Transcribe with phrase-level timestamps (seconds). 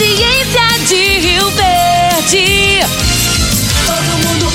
[0.00, 2.80] audiência de Rio Verde.
[3.86, 4.49] Todo mundo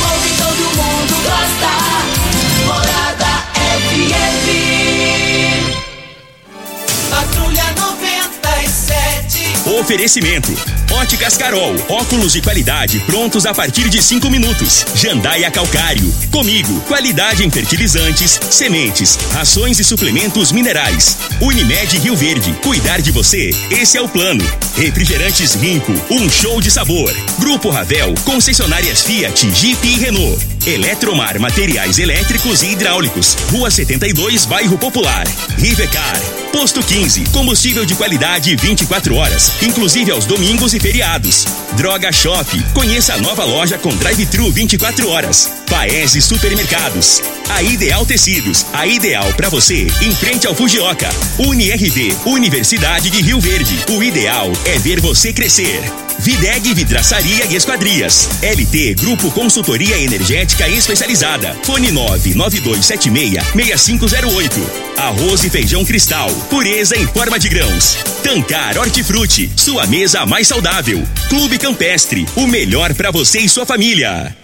[9.86, 10.52] Oferecimento.
[10.94, 14.84] Óticas Carol, óculos de qualidade prontos a partir de cinco minutos.
[14.96, 21.16] Jandaia Calcário, comigo, qualidade em fertilizantes, sementes, rações e suplementos minerais.
[21.40, 24.44] Unimed Rio Verde, cuidar de você, esse é o plano.
[24.76, 27.16] Refrigerantes Rinco, um show de sabor.
[27.38, 30.44] Grupo Ravel, concessionárias Fiat, Jeep e Renault.
[30.66, 35.28] Eletromar Materiais Elétricos e Hidráulicos, Rua 72, Bairro Popular.
[35.60, 36.20] Rivecar,
[36.56, 41.44] Posto 15, combustível de qualidade 24 horas, inclusive aos domingos e feriados.
[41.74, 45.52] Droga Shop, conheça a nova loja com drive-thru 24 horas.
[45.70, 47.22] Paese Supermercados.
[47.50, 51.10] A Ideal Tecidos, a ideal para você, em frente ao Fujioka.
[51.38, 53.78] UniRV, Universidade de Rio Verde.
[53.92, 56.05] O ideal é ver você crescer.
[56.20, 58.30] Videg Vidraçaria e Esquadrias.
[58.42, 61.56] LT Grupo Consultoria Energética Especializada.
[61.64, 64.52] Fone 99276-6508.
[64.98, 66.30] Arroz e feijão cristal.
[66.50, 67.98] Pureza em forma de grãos.
[68.24, 69.52] Tancar Hortifruti.
[69.56, 71.04] Sua mesa mais saudável.
[71.30, 72.26] Clube Campestre.
[72.36, 74.36] O melhor para você e sua família.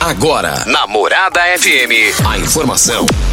[0.00, 3.04] Agora, na Morada FM, a informação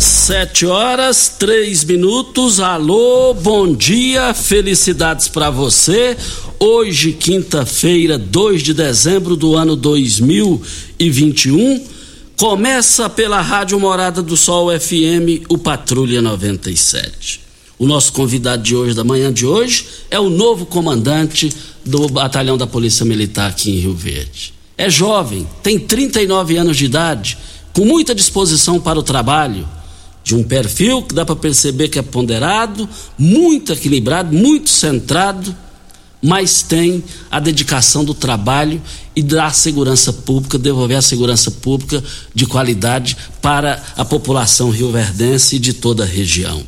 [0.00, 2.58] Sete horas, três minutos.
[2.58, 6.16] Alô, bom dia, felicidades para você.
[6.58, 11.84] Hoje, quinta-feira, 2 de dezembro do ano 2021.
[12.34, 17.42] Começa pela Rádio Morada do Sol FM, o Patrulha 97.
[17.78, 21.52] O nosso convidado de hoje, da manhã de hoje, é o novo comandante
[21.84, 24.54] do Batalhão da Polícia Militar aqui em Rio Verde.
[24.78, 27.36] É jovem, tem 39 anos de idade,
[27.74, 29.68] com muita disposição para o trabalho
[30.22, 32.88] de um perfil que dá para perceber que é ponderado,
[33.18, 35.54] muito equilibrado, muito centrado,
[36.22, 38.80] mas tem a dedicação do trabalho
[39.16, 42.02] e da segurança pública, devolver a segurança pública
[42.34, 46.62] de qualidade para a população rioverdense e de toda a região.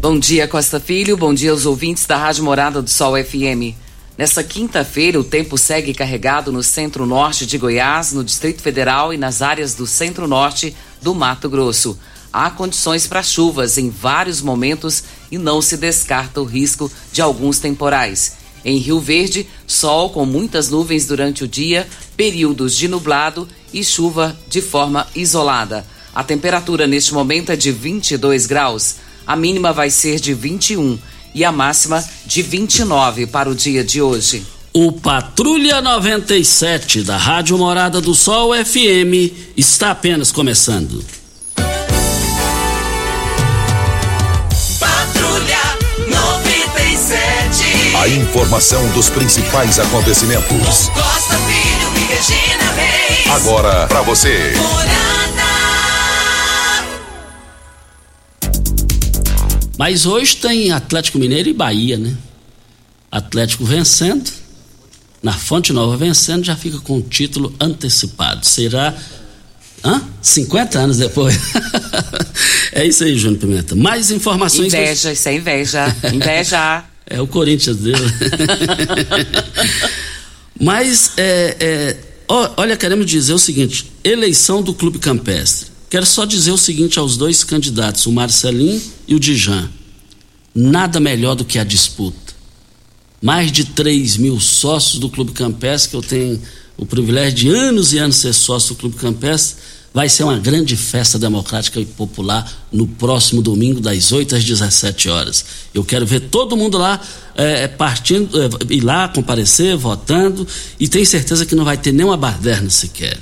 [0.01, 1.17] Bom dia, Costa Filho.
[1.17, 3.75] Bom dia aos ouvintes da Rádio Morada do Sol FM.
[4.17, 9.43] Nessa quinta-feira, o tempo segue carregado no centro-norte de Goiás, no Distrito Federal e nas
[9.43, 11.99] áreas do centro-norte do Mato Grosso.
[12.34, 17.61] Há condições para chuvas em vários momentos e não se descarta o risco de alguns
[17.61, 18.33] temporais.
[18.65, 21.87] Em Rio Verde, sol com muitas nuvens durante o dia,
[22.17, 25.87] períodos de nublado e chuva de forma isolada.
[26.12, 28.97] A temperatura neste momento é de 22 graus.
[29.25, 30.99] A mínima vai ser de 21
[31.37, 34.44] e a máxima de 29 para o dia de hoje.
[34.73, 41.24] O Patrulha 97 da Rádio Morada do Sol FM está apenas começando.
[48.05, 50.91] A informação dos principais acontecimentos.
[50.91, 53.31] Costa Filho e Regina Reis.
[53.31, 54.53] Agora para você.
[59.79, 62.15] Mas hoje tem Atlético Mineiro e Bahia, né?
[63.11, 64.31] Atlético vencendo,
[65.23, 68.45] na Fonte Nova vencendo, já fica com o título antecipado.
[68.45, 68.93] Será.
[69.83, 70.03] Hã?
[70.21, 71.39] 50 anos depois.
[72.71, 73.75] é isso aí, Júnior Pimenta.
[73.75, 74.75] Mais informações.
[74.75, 75.97] Inveja, isso é inveja.
[76.12, 76.85] Inveja.
[77.14, 77.96] É o Corinthians dele.
[80.61, 81.96] Mas, é, é,
[82.56, 85.69] olha, queremos dizer o seguinte: eleição do Clube Campestre.
[85.88, 89.70] Quero só dizer o seguinte aos dois candidatos, o Marcelinho e o Dijan.
[90.52, 92.34] Nada melhor do que a disputa.
[93.22, 96.43] Mais de 3 mil sócios do Clube Campestre, que eu tenho
[96.76, 99.62] o privilégio de anos e anos ser sócio do Clube Campestre,
[99.94, 105.08] vai ser uma grande festa democrática e popular no próximo domingo, das 8 às 17
[105.08, 105.44] horas.
[105.73, 107.00] Eu quero ver todo mundo lá
[107.37, 110.44] é, partindo, é, ir lá, comparecer, votando,
[110.81, 113.17] e tenho certeza que não vai ter nenhuma baderna sequer.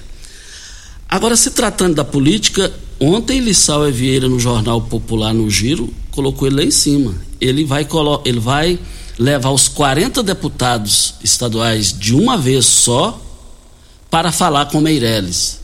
[1.07, 6.57] Agora, se tratando da política, ontem Lissau Vieira, no Jornal Popular, no Giro, colocou ele
[6.57, 7.15] lá em cima.
[7.39, 7.87] Ele vai,
[8.25, 8.79] ele vai
[9.19, 13.21] levar os 40 deputados estaduais de uma vez só
[14.11, 15.62] para falar com Meirelles,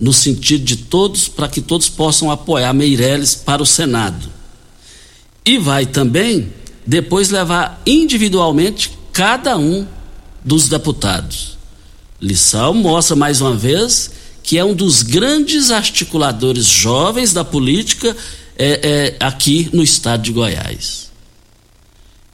[0.00, 4.30] no sentido de todos, para que todos possam apoiar Meirelles para o Senado.
[5.44, 6.52] E vai também
[6.86, 9.86] depois levar individualmente cada um
[10.44, 11.58] dos deputados.
[12.20, 14.10] Lissau mostra mais uma vez
[14.42, 18.16] que é um dos grandes articuladores jovens da política
[18.56, 21.10] é, é, aqui no estado de Goiás.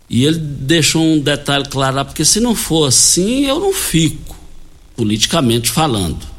[0.08, 4.36] E ele deixou um detalhe claro lá, porque se não for assim, eu não fico,
[4.94, 6.33] politicamente falando.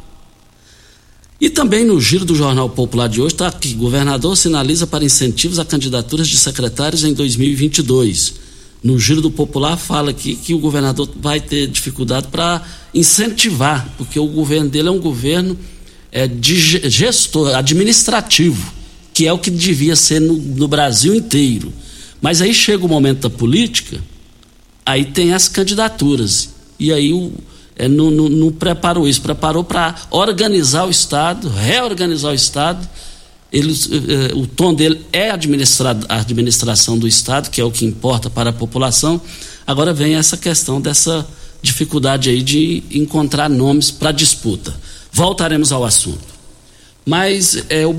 [1.40, 5.60] E também no giro do Jornal Popular de hoje está aqui: governador sinaliza para incentivos
[5.60, 8.46] a candidaturas de secretários em 2022
[8.86, 12.62] no Giro do Popular fala aqui que o governador vai ter dificuldade para
[12.94, 15.58] incentivar, porque o governo dele é um governo
[16.12, 16.56] é, de
[16.88, 18.72] gestor, administrativo,
[19.12, 21.74] que é o que devia ser no, no Brasil inteiro.
[22.22, 24.00] Mas aí chega o momento da política,
[24.86, 26.50] aí tem as candidaturas.
[26.80, 27.34] E aí o,
[27.76, 32.88] é, não, não, não preparou isso, preparou para organizar o Estado, reorganizar o Estado
[33.56, 38.30] ele, eh, o tom dele é a administração do Estado, que é o que importa
[38.30, 39.22] para a população.
[39.66, 41.26] Agora vem essa questão dessa
[41.62, 44.76] dificuldade aí de encontrar nomes para disputa.
[45.10, 46.36] Voltaremos ao assunto.
[47.06, 47.94] Mas é, o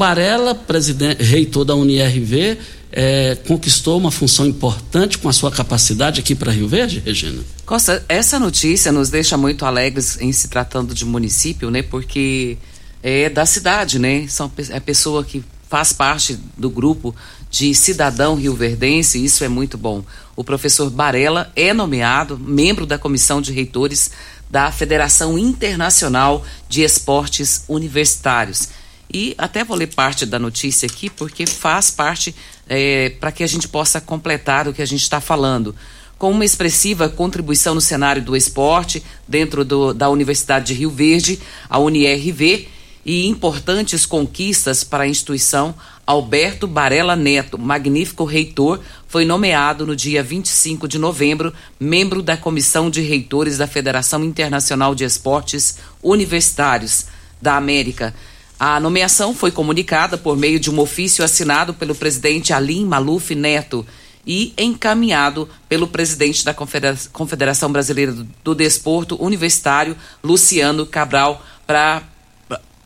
[0.66, 2.58] presidente, reitor da UniRV,
[2.98, 7.44] é, conquistou uma função importante com a sua capacidade aqui para Rio Verde, Regina?
[7.66, 11.82] Costa, essa notícia nos deixa muito alegres em se tratando de município, né?
[11.82, 12.56] Porque
[13.02, 14.26] é da cidade, né?
[14.28, 17.14] São, é pessoa que faz parte do grupo
[17.50, 20.02] de cidadão rioverdense, isso é muito bom.
[20.34, 24.10] O professor Barella é nomeado membro da comissão de reitores
[24.48, 28.70] da Federação Internacional de Esportes Universitários.
[29.12, 32.34] E até vou ler parte da notícia aqui, porque faz parte
[32.68, 35.74] é, para que a gente possa completar o que a gente está falando.
[36.18, 41.38] Com uma expressiva contribuição no cenário do esporte dentro do, da Universidade de Rio Verde,
[41.68, 42.68] a UniRV,
[43.06, 50.24] e importantes conquistas para a instituição, Alberto Barella Neto, magnífico reitor, foi nomeado no dia
[50.24, 57.06] 25 de novembro membro da Comissão de Reitores da Federação Internacional de Esportes Universitários
[57.40, 58.12] da América.
[58.58, 63.86] A nomeação foi comunicada por meio de um ofício assinado pelo presidente Alim Maluf Neto
[64.26, 69.94] e encaminhado pelo presidente da Confederação Brasileira do Desporto Universitário,
[70.24, 72.02] Luciano Cabral, para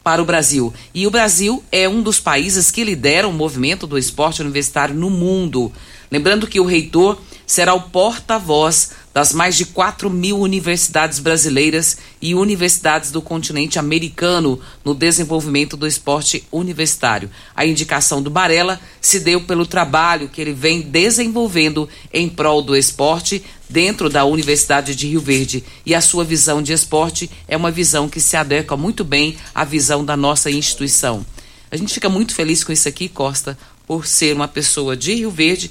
[0.03, 0.73] para o Brasil.
[0.95, 5.11] E o Brasil é um dos países que lidera o movimento do esporte universitário no
[5.11, 5.71] mundo.
[6.11, 7.21] Lembrando que o reitor
[7.51, 14.61] será o porta-voz das mais de 4 mil universidades brasileiras e universidades do continente americano
[14.85, 17.29] no desenvolvimento do esporte universitário.
[17.57, 22.77] A indicação do Barella se deu pelo trabalho que ele vem desenvolvendo em prol do
[22.77, 25.65] esporte dentro da Universidade de Rio Verde.
[25.85, 29.65] E a sua visão de esporte é uma visão que se adequa muito bem à
[29.65, 31.27] visão da nossa instituição.
[31.69, 33.59] A gente fica muito feliz com isso aqui, Costa,
[33.89, 35.69] por ser uma pessoa de Rio Verde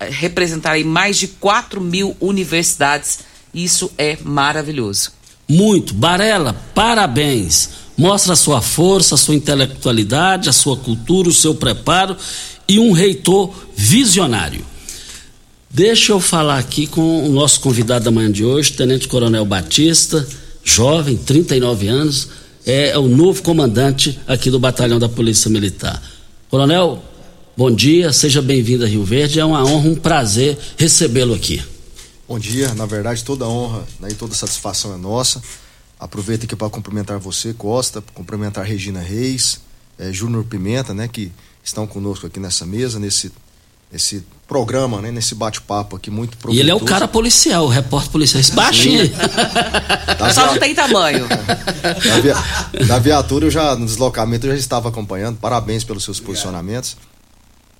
[0.00, 3.20] representar mais de 4 mil universidades.
[3.54, 5.12] Isso é maravilhoso.
[5.48, 5.94] Muito.
[5.94, 7.70] Barela, parabéns.
[7.96, 12.16] Mostra a sua força, a sua intelectualidade, a sua cultura, o seu preparo
[12.68, 14.64] e um reitor visionário.
[15.70, 20.26] Deixa eu falar aqui com o nosso convidado da manhã de hoje, Tenente Coronel Batista,
[20.64, 22.28] jovem, 39 anos,
[22.66, 26.02] é o novo comandante aqui do Batalhão da Polícia Militar.
[26.50, 27.02] Coronel,
[27.56, 29.40] Bom dia, seja bem-vindo a Rio Verde.
[29.40, 31.64] É uma honra, um prazer recebê-lo aqui.
[32.28, 35.40] Bom dia, na verdade, toda honra né, e toda satisfação é nossa.
[35.98, 39.58] Aproveito aqui para cumprimentar você, Costa, cumprimentar Regina Reis,
[39.98, 41.32] é, Júnior Pimenta, né, que
[41.64, 43.32] estão conosco aqui nessa mesa, nesse,
[43.90, 46.58] nesse programa, né, nesse bate-papo aqui muito proveitoso.
[46.58, 49.10] E ele é o cara policial, o repórter policial, esse baixinho.
[50.34, 51.26] Só não tem tamanho.
[51.86, 52.34] Da, via,
[52.86, 55.38] da viatura, eu já, no deslocamento, eu já estava acompanhando.
[55.38, 56.96] Parabéns pelos seus posicionamentos.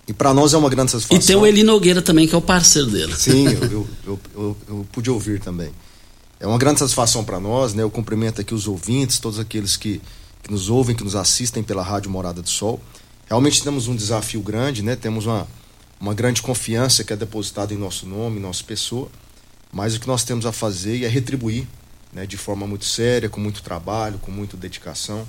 [0.09, 1.21] E para nós é uma grande satisfação.
[1.21, 3.15] E tem o Eli Nogueira também, que é o parceiro dele.
[3.17, 5.71] Sim, eu, eu, eu, eu, pude ouvir também.
[6.39, 7.83] É uma grande satisfação para nós, né?
[7.83, 10.01] Eu cumprimento aqui os ouvintes, todos aqueles que,
[10.43, 12.81] que nos ouvem, que nos assistem pela Rádio Morada do Sol.
[13.27, 14.95] Realmente temos um desafio grande, né?
[14.95, 15.49] Temos uma,
[16.01, 19.09] uma grande confiança que é depositada em nosso nome, em nossa pessoa.
[19.73, 21.67] Mas o que nós temos a fazer é retribuir,
[22.13, 22.27] né?
[22.27, 25.27] De forma muito séria, com muito trabalho, com muita dedicação.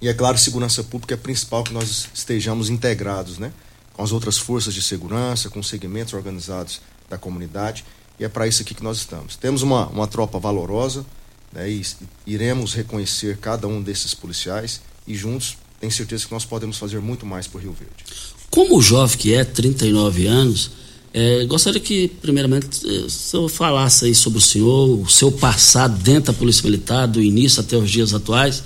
[0.00, 3.52] E é claro, segurança pública é principal que nós estejamos integrados, né?
[3.94, 7.84] Com as outras forças de segurança, com os segmentos organizados da comunidade,
[8.18, 9.36] e é para isso aqui que nós estamos.
[9.36, 11.06] Temos uma, uma tropa valorosa,
[11.52, 11.82] né, e
[12.26, 17.26] iremos reconhecer cada um desses policiais e juntos tenho certeza que nós podemos fazer muito
[17.26, 18.04] mais por Rio Verde.
[18.50, 20.70] Como jovem que é, 39 anos,
[21.12, 26.32] é, gostaria que, primeiramente, o senhor falasse aí sobre o senhor, o seu passado dentro
[26.32, 28.62] da Polícia Militar, do início até os dias atuais.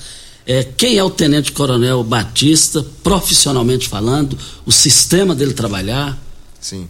[0.51, 6.19] É, quem é o Tenente Coronel Batista, profissionalmente falando, o sistema dele trabalhar?
[6.59, 6.89] Sim.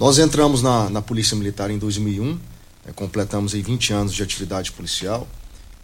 [0.00, 2.38] Nós entramos na, na Polícia Militar em 2001,
[2.86, 5.28] é, completamos aí 20 anos de atividade policial,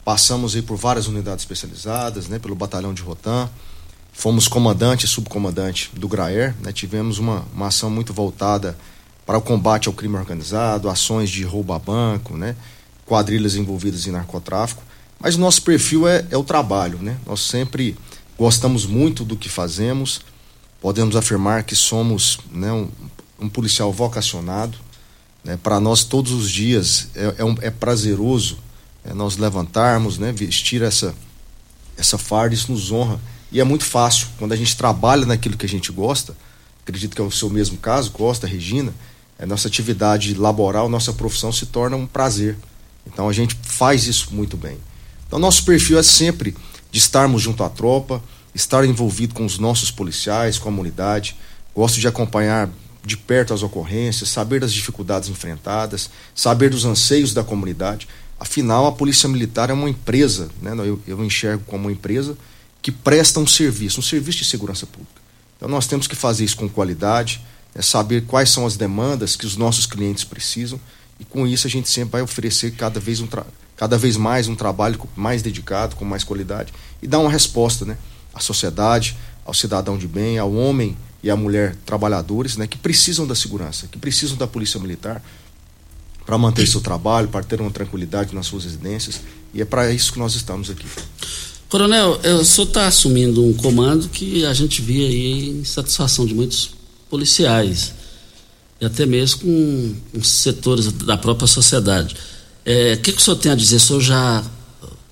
[0.03, 3.47] passamos aí por várias unidades especializadas, né, pelo Batalhão de Rotan,
[4.11, 8.75] fomos comandante e subcomandante do GRAER, né, tivemos uma, uma ação muito voltada
[9.27, 12.57] para o combate ao crime organizado, ações de roubo a banco, né,
[13.05, 14.83] quadrilhas envolvidas em narcotráfico,
[15.23, 17.17] mas nosso perfil é, é o trabalho, né?
[17.25, 17.97] Nós sempre
[18.37, 20.21] gostamos muito do que fazemos,
[20.81, 22.89] podemos afirmar que somos né, um,
[23.39, 24.77] um policial vocacionado,
[25.45, 25.57] né?
[25.63, 28.59] Para nós todos os dias é, é, um, é prazeroso
[29.05, 30.33] é, nós levantarmos, né?
[30.33, 31.15] Vestir essa
[31.97, 33.21] essa farda, isso nos honra
[33.53, 36.35] e é muito fácil quando a gente trabalha naquilo que a gente gosta.
[36.83, 38.93] Acredito que é o seu mesmo caso, gosta, Regina.
[39.39, 42.57] É nossa atividade laboral, nossa profissão se torna um prazer.
[43.07, 44.79] Então a gente faz isso muito bem.
[45.33, 46.55] Então, nosso perfil é sempre
[46.91, 48.23] de estarmos junto à tropa,
[48.55, 51.35] estar envolvido com os nossos policiais, com a comunidade.
[51.75, 52.69] Gosto de acompanhar
[53.03, 58.07] de perto as ocorrências, saber das dificuldades enfrentadas, saber dos anseios da comunidade.
[58.39, 60.75] Afinal, a Polícia Militar é uma empresa, né?
[60.81, 62.37] eu, eu enxergo como uma empresa
[62.83, 65.23] que presta um serviço, um serviço de segurança pública.
[65.57, 67.43] Então, nós temos que fazer isso com qualidade,
[67.75, 70.79] é saber quais são as demandas que os nossos clientes precisam,
[71.19, 74.47] e com isso a gente sempre vai oferecer cada vez um, trabalho cada vez mais
[74.47, 76.73] um trabalho mais dedicado, com mais qualidade
[77.03, 77.99] e dar uma resposta, né,
[78.33, 83.27] à sociedade, ao cidadão de bem, ao homem e à mulher trabalhadores, né, que precisam
[83.27, 85.21] da segurança, que precisam da polícia militar
[86.25, 89.21] para manter seu trabalho, para ter uma tranquilidade nas suas residências
[89.53, 90.87] e é para isso que nós estamos aqui.
[91.69, 96.37] Coronel, o senhor está assumindo um comando que a gente via aí em satisfação de
[96.37, 96.73] muitos
[97.11, 97.95] policiais
[98.81, 102.15] e até mesmo com, com setores da própria sociedade.
[102.65, 103.77] É, o que, que o senhor tem a dizer?
[103.77, 104.45] O senhor já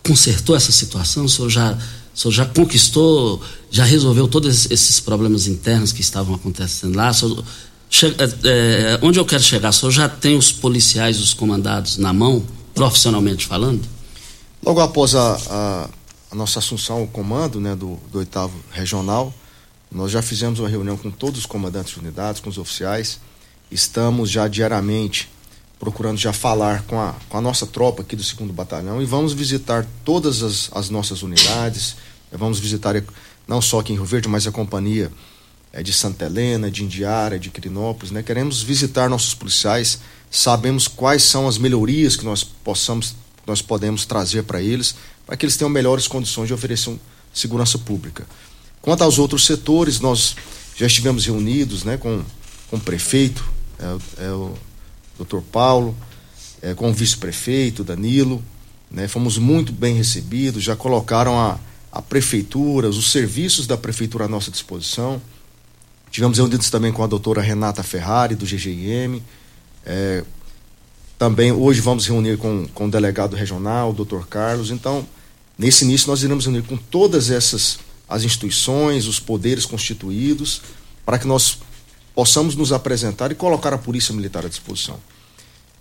[0.06, 1.24] consertou essa situação?
[1.24, 1.72] O senhor já,
[2.14, 7.12] o senhor já conquistou, já resolveu todos esses problemas internos que estavam acontecendo lá?
[7.12, 7.44] Senhor,
[7.88, 9.70] chega, é, onde eu quero chegar?
[9.70, 13.82] O senhor já tem os policiais, os comandados na mão, profissionalmente falando?
[14.64, 15.88] Logo após a, a,
[16.30, 19.34] a nossa assunção ao comando né, do, do oitavo regional,
[19.90, 23.18] nós já fizemos uma reunião com todos os comandantes de unidades, com os oficiais.
[23.70, 25.28] Estamos já diariamente
[25.80, 29.32] procurando já falar com a, com a nossa tropa aqui do segundo batalhão e vamos
[29.32, 31.96] visitar todas as, as nossas unidades,
[32.30, 33.02] vamos visitar
[33.48, 35.10] não só aqui em Rio Verde, mas a companhia
[35.72, 38.22] é, de Santa Helena, de Indiara, de Quirinópolis, né?
[38.22, 44.42] Queremos visitar nossos policiais, sabemos quais são as melhorias que nós possamos, nós podemos trazer
[44.42, 44.94] para eles,
[45.26, 46.98] para que eles tenham melhores condições de oferecer um,
[47.32, 48.26] segurança pública.
[48.82, 50.36] Quanto aos outros setores, nós
[50.76, 52.22] já estivemos reunidos, né, com,
[52.68, 53.44] com o prefeito,
[53.78, 54.54] é, é o
[55.20, 55.94] doutor Paulo,
[56.62, 58.42] é, com o vice-prefeito Danilo,
[58.90, 61.58] né, fomos muito bem recebidos, já colocaram a,
[61.92, 65.20] a prefeitura, os serviços da prefeitura à nossa disposição.
[66.10, 69.22] Tivemos reunidos também com a doutora Renata Ferrari, do GGIM.
[69.84, 70.24] É,
[71.18, 74.70] também hoje vamos reunir com, com o delegado regional, o doutor Carlos.
[74.70, 75.06] Então,
[75.56, 80.62] nesse início, nós iremos reunir com todas essas as instituições, os poderes constituídos,
[81.06, 81.58] para que nós
[82.14, 84.98] possamos nos apresentar e colocar a Polícia Militar à disposição.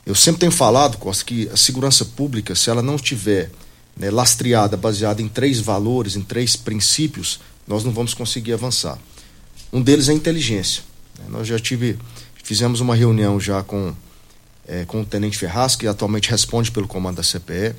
[0.05, 3.51] Eu sempre tenho falado, Costa, que a segurança pública, se ela não estiver
[3.95, 8.97] né, lastreada, baseada em três valores, em três princípios, nós não vamos conseguir avançar.
[9.71, 10.81] Um deles é a inteligência.
[11.19, 11.25] Né?
[11.29, 11.99] Nós já tive,
[12.43, 13.93] fizemos uma reunião já com,
[14.67, 17.75] é, com o Tenente Ferraz, que atualmente responde pelo comando da CPE.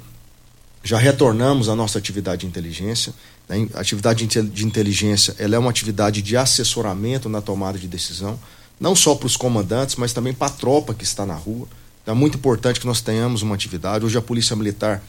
[0.85, 3.13] Já retornamos à nossa atividade de inteligência.
[3.51, 3.69] Né?
[3.75, 8.39] A atividade de inteligência ela é uma atividade de assessoramento na tomada de decisão,
[8.79, 11.67] não só para os comandantes, mas também para a tropa que está na rua.
[12.03, 14.05] Então é muito importante que nós tenhamos uma atividade.
[14.07, 15.03] Hoje a Polícia Militar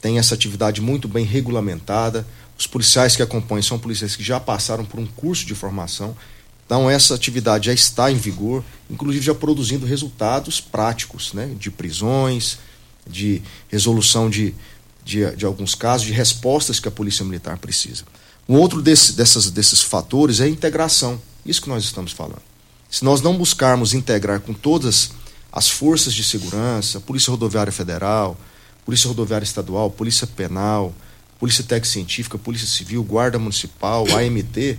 [0.00, 2.26] tem essa atividade muito bem regulamentada.
[2.56, 6.16] Os policiais que acompanham são policiais que já passaram por um curso de formação.
[6.64, 11.54] Então essa atividade já está em vigor, inclusive já produzindo resultados práticos, né?
[11.58, 12.58] De prisões,
[13.06, 14.54] de resolução de,
[15.04, 18.04] de, de alguns casos, de respostas que a Polícia Militar precisa.
[18.48, 21.20] Um outro desse, dessas, desses fatores é a integração.
[21.44, 22.42] Isso que nós estamos falando.
[22.90, 25.12] Se nós não buscarmos integrar com todas
[25.50, 28.36] as forças de segurança, Polícia Rodoviária Federal,
[28.84, 30.94] Polícia Rodoviária Estadual, Polícia Penal,
[31.38, 34.78] Polícia Técnica Científica, Polícia Civil, Guarda Municipal, AMT,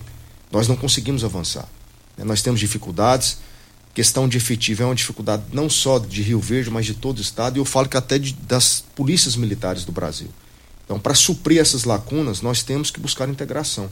[0.51, 1.67] nós não conseguimos avançar.
[2.17, 3.37] Nós temos dificuldades,
[3.93, 7.21] questão de efetivo é uma dificuldade não só de Rio Verde, mas de todo o
[7.21, 10.29] estado, e eu falo que até de, das polícias militares do Brasil.
[10.85, 13.89] Então, para suprir essas lacunas, nós temos que buscar integração.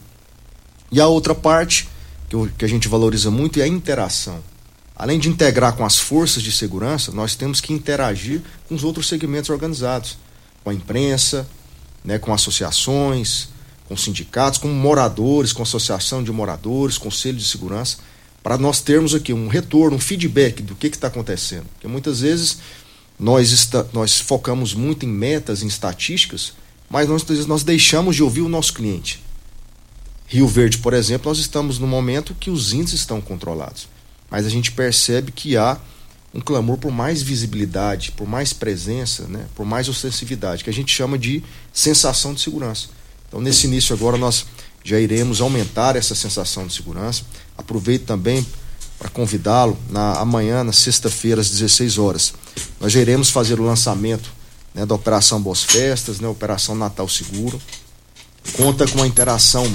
[0.91, 1.87] E a outra parte
[2.27, 4.39] que, eu, que a gente valoriza muito é a interação.
[4.95, 9.07] Além de integrar com as forças de segurança, nós temos que interagir com os outros
[9.07, 10.17] segmentos organizados,
[10.63, 11.47] com a imprensa,
[12.03, 13.49] né, com associações,
[13.87, 17.97] com sindicatos, com moradores, com associação de moradores, conselho de segurança,
[18.43, 21.65] para nós termos aqui um retorno, um feedback do que está acontecendo.
[21.73, 22.57] Porque muitas vezes
[23.19, 26.53] nós, está, nós focamos muito em metas, em estatísticas,
[26.89, 29.23] mas nós, vezes, nós deixamos de ouvir o nosso cliente.
[30.27, 33.87] Rio Verde, por exemplo, nós estamos no momento que os índices estão controlados.
[34.29, 35.77] Mas a gente percebe que há
[36.33, 40.93] um clamor por mais visibilidade, por mais presença, né, por mais ostensividade, que a gente
[40.93, 41.43] chama de
[41.73, 42.87] sensação de segurança.
[43.27, 44.45] Então, nesse início agora, nós
[44.83, 47.23] já iremos aumentar essa sensação de segurança.
[47.57, 48.45] Aproveito também
[48.97, 52.33] para convidá-lo na amanhã, na sexta-feira, às 16 horas.
[52.79, 54.31] Nós já iremos fazer o lançamento
[54.73, 57.59] né, da Operação Boas Festas, né, Operação Natal Seguro.
[58.53, 59.71] Conta com a interação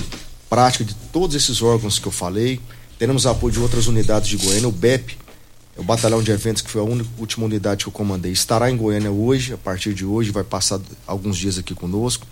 [0.49, 2.61] prática de todos esses órgãos que eu falei.
[2.99, 5.17] Teremos apoio de outras unidades de Goiânia, o BEP,
[5.77, 8.77] o Batalhão de Eventos, que foi a única, última unidade que eu comandei, estará em
[8.77, 12.27] Goiânia hoje, a partir de hoje, vai passar alguns dias aqui conosco.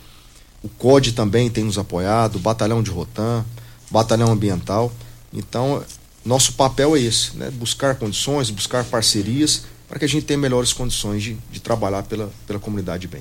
[0.65, 3.45] O COD também tem nos apoiado, o Batalhão de Rotan,
[3.91, 4.91] Batalhão Ambiental.
[5.31, 5.85] Então,
[6.25, 7.51] nosso papel é esse, né?
[7.51, 12.31] buscar condições, buscar parcerias para que a gente tenha melhores condições de, de trabalhar pela,
[12.47, 13.21] pela comunidade bem.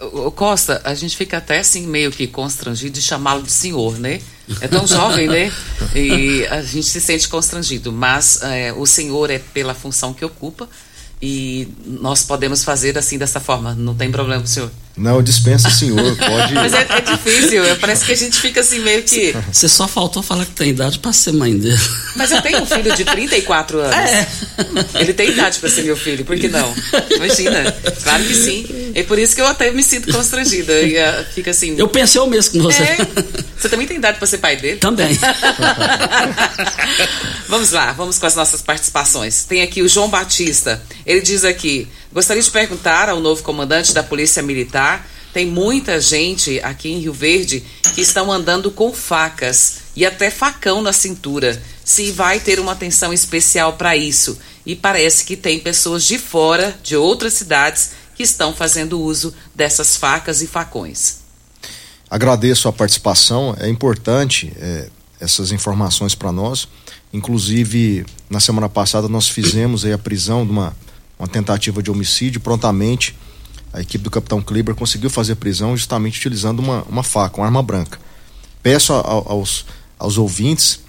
[0.00, 4.20] O Costa, a gente fica até assim meio que constrangido de chamá-lo de senhor, né?
[4.60, 5.52] É tão jovem, né?
[5.94, 10.68] E a gente se sente constrangido, mas é, o senhor é pela função que ocupa
[11.22, 14.72] e nós podemos fazer assim dessa forma, não tem problema, senhor.
[14.96, 16.54] Não, dispensa senhor, pode.
[16.54, 19.34] Mas é, é difícil, parece que a gente fica assim meio que.
[19.50, 21.80] Você só faltou falar que tem idade para ser mãe dele.
[22.14, 23.94] Mas eu tenho um filho de 34 anos.
[23.94, 24.28] É.
[25.00, 26.74] Ele tem idade para ser meu filho, por que não?
[27.10, 28.92] Imagina, claro que sim.
[28.94, 30.80] É por isso que eu até me sinto constrangida.
[30.82, 31.74] E, uh, fica assim.
[31.78, 32.82] Eu pensei o mesmo com você.
[32.82, 32.98] É.
[33.56, 34.78] Você também tem idade para ser pai dele?
[34.78, 35.18] Também.
[37.48, 39.44] vamos lá, vamos com as nossas participações.
[39.44, 40.82] Tem aqui o João Batista.
[41.06, 46.60] Ele diz aqui: gostaria de perguntar ao novo comandante da Polícia Militar tem muita gente
[46.60, 51.60] aqui em Rio Verde que estão andando com facas e até facão na cintura.
[51.82, 54.38] Se vai ter uma atenção especial para isso.
[54.64, 59.96] E parece que tem pessoas de fora, de outras cidades, que estão fazendo uso dessas
[59.96, 61.20] facas e facões.
[62.10, 63.56] Agradeço a participação.
[63.58, 66.68] É importante é, essas informações para nós.
[67.10, 70.76] Inclusive, na semana passada nós fizemos a prisão de uma,
[71.22, 73.16] uma tentativa de homicídio prontamente
[73.72, 77.62] a equipe do capitão Kleber conseguiu fazer prisão justamente utilizando uma, uma faca, uma arma
[77.62, 77.98] branca.
[78.60, 79.64] Peço a, a, aos,
[79.98, 80.80] aos ouvintes,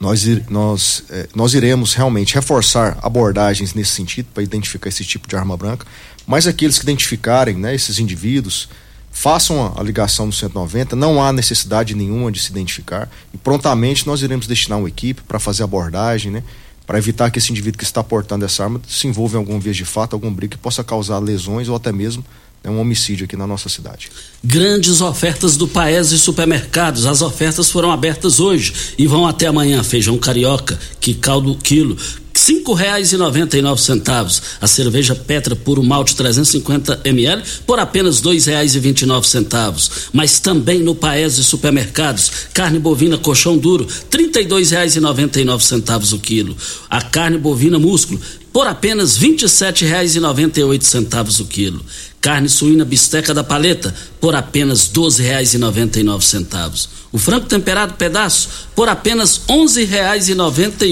[0.00, 5.36] nós, nós, eh, nós iremos realmente reforçar abordagens nesse sentido para identificar esse tipo de
[5.36, 5.84] arma branca,
[6.26, 8.68] mas aqueles que identificarem né, esses indivíduos,
[9.10, 14.06] façam a, a ligação no 190, não há necessidade nenhuma de se identificar e prontamente
[14.06, 16.44] nós iremos destinar uma equipe para fazer abordagem, né?
[16.86, 19.76] Para evitar que esse indivíduo que está portando essa arma se envolva em algum vias
[19.76, 22.24] de fato, algum briga que possa causar lesões ou até mesmo
[22.62, 24.10] né, um homicídio aqui na nossa cidade.
[24.42, 27.06] Grandes ofertas do Paese Supermercados.
[27.06, 29.82] As ofertas foram abertas hoje e vão até amanhã.
[29.82, 31.96] Feijão carioca, que caldo quilo,
[32.38, 34.42] cinco reais e noventa e nove centavos.
[34.60, 39.26] A cerveja Petra Puro Malte 350 ml por apenas dois reais e vinte e nove
[39.26, 39.90] centavos.
[40.12, 45.40] Mas também no Paese Supermercados, carne bovina colchão duro, trinta e dois reais e noventa
[45.40, 46.56] e nove centavos o quilo.
[46.90, 48.20] A carne bovina músculo
[48.56, 49.18] por apenas
[50.64, 51.84] oito centavos o quilo.
[52.22, 54.88] Carne suína bisteca da paleta por apenas
[56.02, 56.88] nove centavos.
[57.12, 59.42] O frango temperado pedaço por apenas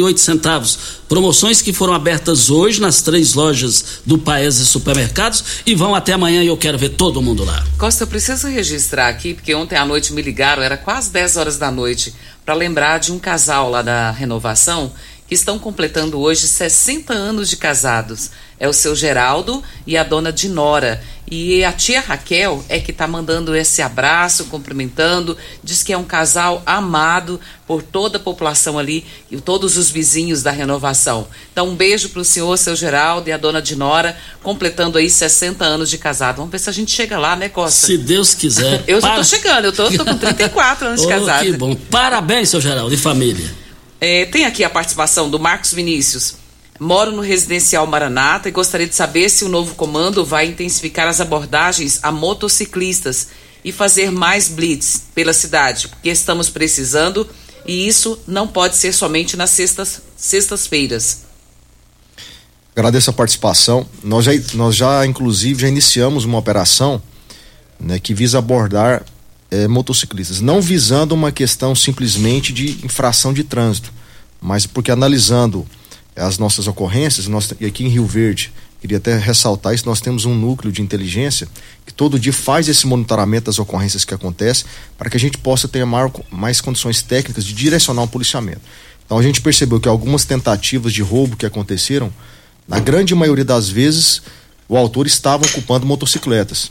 [0.03, 0.79] oito centavos.
[1.09, 6.13] Promoções que foram abertas hoje nas três lojas do Paes e Supermercados e vão até
[6.13, 7.65] amanhã e eu quero ver todo mundo lá.
[7.79, 11.57] Costa, eu preciso registrar aqui, porque ontem à noite me ligaram, era quase 10 horas
[11.57, 14.93] da noite, para lembrar de um casal lá da renovação
[15.27, 18.31] que estão completando hoje 60 anos de casados.
[18.59, 21.03] É o seu Geraldo e a dona Dinora.
[21.29, 26.05] E a tia Raquel é que está mandando esse abraço, cumprimentando, diz que é um
[26.05, 31.27] casal amado por toda a população ali e todos os vizinhos da renovação.
[31.51, 35.65] Então, um beijo para o senhor, seu Geraldo e a dona Dinora, completando aí 60
[35.65, 36.37] anos de casado.
[36.37, 37.87] Vamos ver se a gente chega lá, né, Costa?
[37.87, 38.85] Se Deus quiser.
[38.87, 41.45] eu já estou chegando, eu tô com 34 anos de oh, casado.
[41.45, 41.75] Que bom.
[41.91, 43.64] Parabéns, seu Geraldo e família.
[44.01, 46.37] É, tem aqui a participação do Marcos Vinícius.
[46.79, 51.21] Moro no residencial Maranata e gostaria de saber se o novo comando vai intensificar as
[51.21, 53.29] abordagens a motociclistas
[53.65, 57.29] e fazer mais blitz pela cidade, porque estamos precisando
[57.67, 61.25] e isso não pode ser somente nas sextas, sextas-feiras.
[62.77, 63.87] Agradeço a participação.
[64.03, 67.01] Nós já, nós já, inclusive, já iniciamos uma operação
[67.79, 69.05] né, que visa abordar
[69.51, 73.93] é, motociclistas, não visando uma questão simplesmente de infração de trânsito,
[74.41, 75.67] mas porque analisando
[76.17, 80.27] as nossas ocorrências, nós, e aqui em Rio Verde, queria até ressaltar isso, nós temos
[80.27, 81.49] um núcleo de inteligência
[81.87, 84.67] que todo dia faz esse monitoramento das ocorrências que acontecem
[84.99, 88.61] para que a gente possa ter maior, mais condições técnicas de direcionar um policiamento.
[89.07, 92.13] Então a gente percebeu que algumas tentativas de roubo que aconteceram,
[92.69, 94.23] na grande maioria das vezes,
[94.69, 96.71] o autor estava ocupando motocicletas.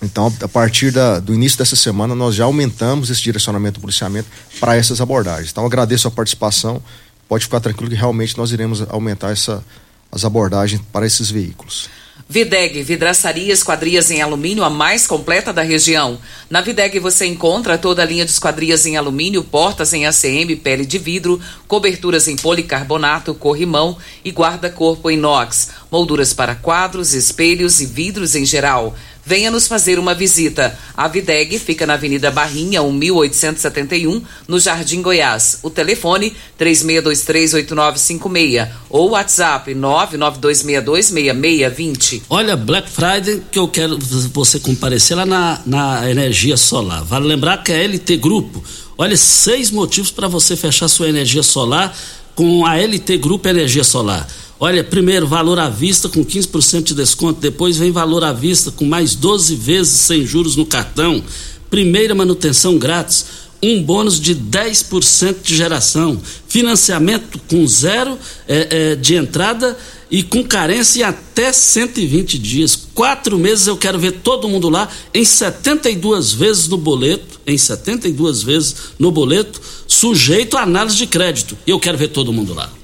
[0.00, 4.28] Então, a partir da, do início dessa semana, nós já aumentamos esse direcionamento do policiamento
[4.60, 5.50] para essas abordagens.
[5.50, 6.80] Então, agradeço a participação.
[7.28, 9.64] Pode ficar tranquilo que realmente nós iremos aumentar essa,
[10.10, 11.88] as abordagens para esses veículos.
[12.30, 16.18] Videg, vidraçaria esquadrias em alumínio, a mais completa da região.
[16.50, 20.84] Na Videg você encontra toda a linha de esquadrias em alumínio, portas em ACM, pele
[20.84, 28.34] de vidro, coberturas em policarbonato, corrimão e guarda-corpo inox, molduras para quadros, espelhos e vidros
[28.34, 28.94] em geral.
[29.28, 30.74] Venha nos fazer uma visita.
[30.96, 35.58] A Videg fica na Avenida Barrinha, 1871, no Jardim Goiás.
[35.62, 42.22] O telefone 36238956 ou WhatsApp 992626620.
[42.30, 43.98] Olha, Black Friday que eu quero
[44.32, 47.04] você comparecer lá na, na energia solar.
[47.04, 48.64] Vale lembrar que a LT Grupo,
[48.96, 51.94] olha, seis motivos para você fechar sua energia solar
[52.34, 54.26] com a LT Grupo Energia Solar.
[54.60, 58.84] Olha, primeiro, valor à vista com 15% de desconto, depois vem valor à vista com
[58.84, 61.22] mais 12 vezes sem juros no cartão,
[61.70, 63.24] primeira manutenção grátis,
[63.62, 68.18] um bônus de 10% de geração, financiamento com zero
[68.48, 69.76] é, é, de entrada
[70.10, 72.76] e com carência em até 120 dias.
[72.94, 78.42] Quatro meses eu quero ver todo mundo lá em 72 vezes no boleto, em 72
[78.42, 81.56] vezes no boleto, sujeito a análise de crédito.
[81.64, 82.77] Eu quero ver todo mundo lá.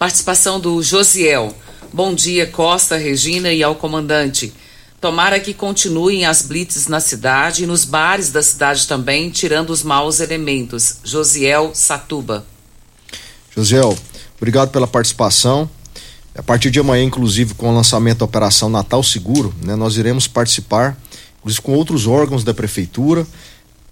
[0.00, 1.54] Participação do Josiel.
[1.92, 4.50] Bom dia, Costa, Regina e ao comandante.
[4.98, 9.82] Tomara que continuem as blitzes na cidade e nos bares da cidade também, tirando os
[9.82, 10.96] maus elementos.
[11.04, 12.46] Josiel Satuba.
[13.54, 13.94] Josiel,
[14.38, 15.68] obrigado pela participação.
[16.34, 20.26] A partir de amanhã, inclusive, com o lançamento da Operação Natal Seguro, né, nós iremos
[20.26, 20.98] participar,
[21.40, 23.26] inclusive com outros órgãos da Prefeitura,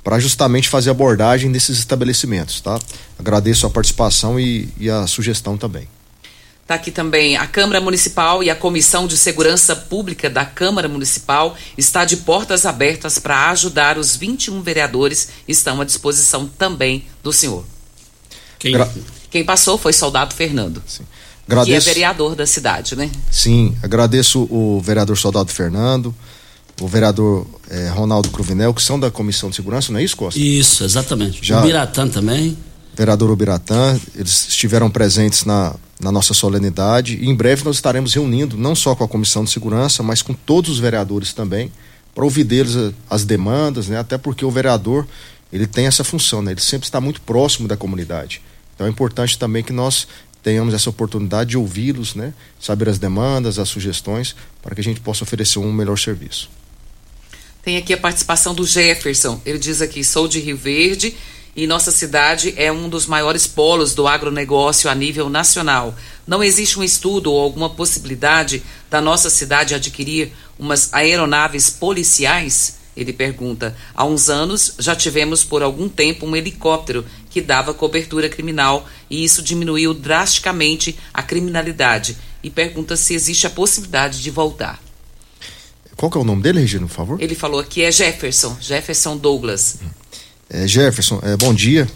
[0.03, 2.79] para justamente fazer abordagem desses estabelecimentos, tá?
[3.19, 5.87] Agradeço a participação e, e a sugestão também.
[6.69, 11.57] Está aqui também a Câmara Municipal e a Comissão de Segurança Pública da Câmara Municipal
[11.79, 17.65] está de portas abertas para ajudar os 21 vereadores estão à disposição também do senhor.
[18.59, 18.87] Quem, Gra
[19.31, 20.83] Quem passou foi Soldado Fernando.
[20.87, 21.05] Sim.
[21.47, 23.11] Agradeço, que é vereador da cidade, né?
[23.31, 26.15] Sim, agradeço o vereador Soldado Fernando,
[26.83, 30.39] o vereador eh, Ronaldo Cruvinel, que são da Comissão de Segurança, não é isso, Costa?
[30.39, 31.39] Isso, exatamente.
[31.43, 32.59] Já, o Biratã também.
[32.95, 37.19] Vereador Ubiratã, eles estiveram presentes na, na nossa solenidade.
[37.21, 40.33] E em breve nós estaremos reunindo, não só com a Comissão de Segurança, mas com
[40.33, 41.73] todos os vereadores também,
[42.15, 42.75] para ouvir deles
[43.09, 43.99] as demandas, né?
[43.99, 45.07] até porque o vereador
[45.53, 46.53] ele tem essa função, né?
[46.53, 48.43] ele sempre está muito próximo da comunidade.
[48.75, 50.07] Então é importante também que nós
[50.43, 52.33] tenhamos essa oportunidade de ouvi-los, né?
[52.61, 56.49] saber as demandas, as sugestões, para que a gente possa oferecer um melhor serviço.
[57.63, 59.41] Tem aqui a participação do Jefferson.
[59.45, 61.15] Ele diz aqui: sou de Rio Verde
[61.59, 65.93] e nossa cidade é um dos maiores polos do agronegócio a nível nacional.
[66.25, 72.79] Não existe um estudo ou alguma possibilidade da nossa cidade adquirir umas aeronaves policiais?
[72.97, 73.75] Ele pergunta.
[73.93, 79.25] Há uns anos já tivemos por algum tempo um helicóptero que dava cobertura criminal e
[79.25, 82.17] isso diminuiu drasticamente a criminalidade.
[82.41, 84.81] E pergunta se existe a possibilidade de voltar.
[85.97, 87.21] Qual que é o nome dele, Regina, por favor?
[87.21, 89.79] Ele falou que é Jefferson, Jefferson Douglas.
[90.51, 91.87] É, Jefferson, é, bom dia.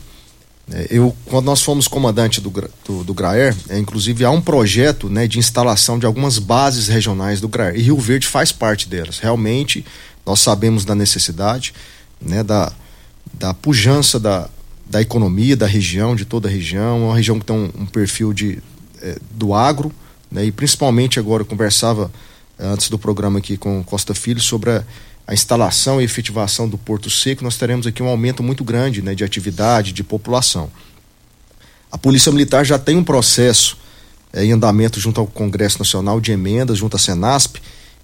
[0.70, 2.50] É, eu, quando nós fomos comandante do,
[2.84, 7.40] do, do Graer, é, inclusive há um projeto né, de instalação de algumas bases regionais
[7.40, 9.18] do Graer, e Rio Verde faz parte delas.
[9.18, 9.84] Realmente,
[10.24, 11.72] nós sabemos da necessidade,
[12.20, 12.70] né, da,
[13.32, 14.50] da pujança da,
[14.86, 18.34] da economia da região, de toda a região, uma região que tem um, um perfil
[18.34, 18.62] de,
[19.00, 19.90] é, do agro,
[20.30, 22.12] né, e principalmente agora eu conversava
[22.58, 24.84] antes do programa aqui com Costa Filho sobre a,
[25.26, 29.14] a, instalação e efetivação do Porto Seco, nós teremos aqui um aumento muito grande né,
[29.14, 30.70] de atividade, de população.
[31.90, 33.76] A Polícia Militar já tem um processo
[34.32, 37.58] é, em andamento junto ao Congresso Nacional de emendas, junto à Senasp,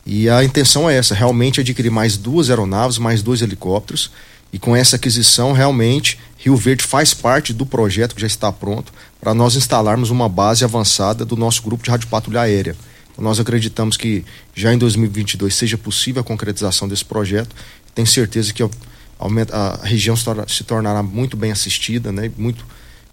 [0.05, 4.11] e a intenção é essa, realmente adquirir mais duas aeronaves, mais dois helicópteros,
[4.53, 8.93] e com essa aquisição, realmente, Rio Verde faz parte do projeto que já está pronto
[9.21, 12.75] para nós instalarmos uma base avançada do nosso grupo de rádio patrulha aérea.
[13.19, 17.55] Nós acreditamos que já em 2022 seja possível a concretização desse projeto.
[17.95, 20.15] Tenho certeza que a, região
[20.47, 22.31] se tornará muito bem assistida, né?
[22.39, 22.65] muito,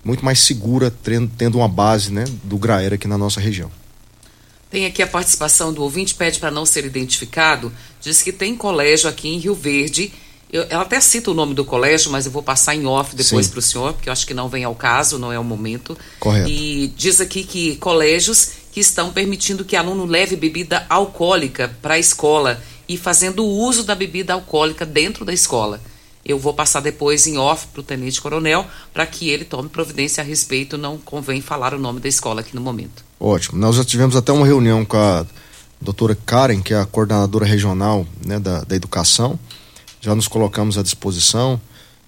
[0.03, 0.93] muito mais segura,
[1.37, 3.71] tendo uma base né, do Graer aqui na nossa região.
[4.69, 9.09] Tem aqui a participação do ouvinte, pede para não ser identificado, diz que tem colégio
[9.09, 10.13] aqui em Rio Verde.
[10.51, 13.47] Eu, ela até cita o nome do colégio, mas eu vou passar em off depois
[13.47, 15.97] para o senhor, porque eu acho que não vem ao caso, não é o momento.
[16.19, 16.49] Correto.
[16.49, 21.97] E diz aqui que colégios que estão permitindo que aluno leve bebida alcoólica para a
[21.97, 25.79] escola e fazendo uso da bebida alcoólica dentro da escola.
[26.25, 30.21] Eu vou passar depois em off para o tenente coronel para que ele tome providência
[30.21, 30.77] a respeito.
[30.77, 33.05] Não convém falar o nome da escola aqui no momento.
[33.17, 33.57] Ótimo.
[33.57, 35.25] Nós já tivemos até uma reunião com a
[35.79, 39.39] doutora Karen, que é a coordenadora regional né, da, da educação.
[40.01, 41.61] Já nos colocamos à disposição.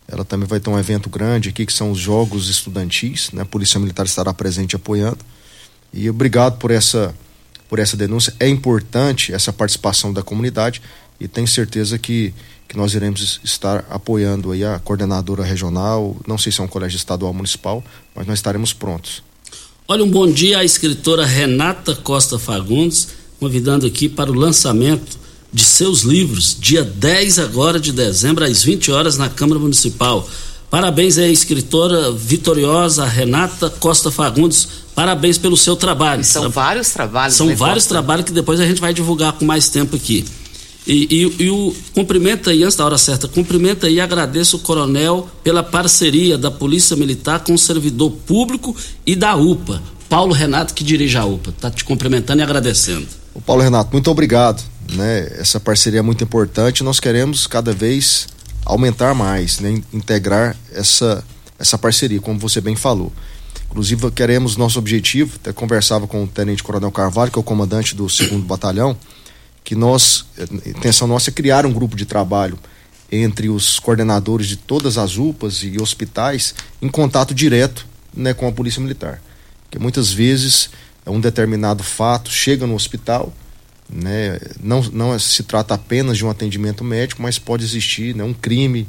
[0.05, 3.31] Ela também vai ter um evento grande aqui, que são os Jogos Estudantis.
[3.31, 3.43] Né?
[3.43, 5.19] A Polícia Militar estará presente apoiando.
[5.93, 7.13] E obrigado por essa,
[7.69, 8.33] por essa denúncia.
[8.39, 10.81] É importante essa participação da comunidade
[11.19, 12.33] e tenho certeza que,
[12.67, 16.97] que nós iremos estar apoiando aí a coordenadora regional, não sei se é um colégio
[16.97, 17.83] estadual ou municipal,
[18.15, 19.23] mas nós estaremos prontos.
[19.87, 23.07] Olha, um bom dia à escritora Renata Costa Fagundes,
[23.39, 25.17] convidando aqui para o lançamento
[25.51, 30.27] de seus livros, dia 10 agora de dezembro, às 20 horas, na Câmara Municipal.
[30.69, 34.67] Parabéns à escritora vitoriosa Renata Costa Fagundes.
[34.93, 36.23] Parabéns pelo seu trabalho.
[36.25, 37.35] São vários trabalhos.
[37.35, 37.93] São né, vários Costa?
[37.93, 40.25] trabalhos que depois a gente vai divulgar com mais tempo aqui.
[40.85, 41.07] E,
[41.39, 45.61] e, e, o cumprimenta aí, antes da hora certa, cumprimenta e agradeço o coronel pela
[45.61, 48.75] parceria da Polícia Militar com o servidor público
[49.05, 49.81] e da UPA.
[50.09, 51.49] Paulo Renato, que dirige a UPA.
[51.49, 53.07] Está te cumprimentando e agradecendo.
[53.33, 54.63] O Paulo Renato, muito obrigado.
[54.93, 55.27] Né?
[55.37, 56.83] Essa parceria é muito importante.
[56.83, 58.27] Nós queremos cada vez
[58.67, 59.81] aumentar mais, né?
[59.93, 61.23] integrar essa,
[61.57, 63.11] essa parceria, como você bem falou.
[63.69, 67.95] Inclusive, queremos nosso objetivo, até conversava com o Tenente Coronel Carvalho, que é o comandante
[67.95, 68.97] do segundo batalhão,
[69.63, 72.57] que nós, a intenção nossa é criar um grupo de trabalho
[73.09, 78.51] entre os coordenadores de todas as UPAs e hospitais em contato direto né, com a
[78.51, 79.21] Polícia Militar.
[79.63, 80.69] Porque muitas vezes
[81.05, 83.33] um determinado fato chega no hospital,
[83.89, 84.39] né?
[84.61, 88.87] Não, não se trata apenas de um atendimento médico, mas pode existir né, um crime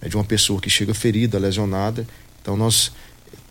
[0.00, 2.06] né, de uma pessoa que chega ferida, lesionada.
[2.42, 2.92] Então nós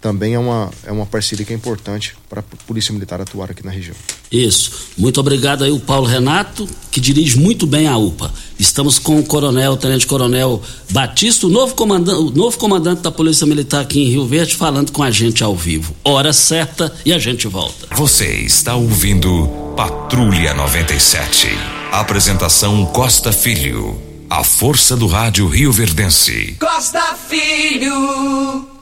[0.02, 3.66] também é uma, é uma parceria que é importante para a Polícia Militar atuar aqui
[3.66, 3.96] na região.
[4.32, 4.72] Isso.
[4.98, 8.32] Muito obrigado aí o Paulo Renato, que dirige muito bem a UPA.
[8.58, 13.12] Estamos com o Coronel, o Tenente Coronel Batista, o novo comandante, o novo comandante da
[13.12, 15.96] Polícia Militar aqui em Rio Verde, falando com a gente ao vivo.
[16.04, 17.88] Hora certa e a gente volta.
[17.96, 21.50] Você está ouvindo Patrulha 97.
[21.92, 24.00] Apresentação Costa Filho.
[24.30, 26.56] A força do rádio Rio Verdense.
[26.60, 28.79] Costa Filho.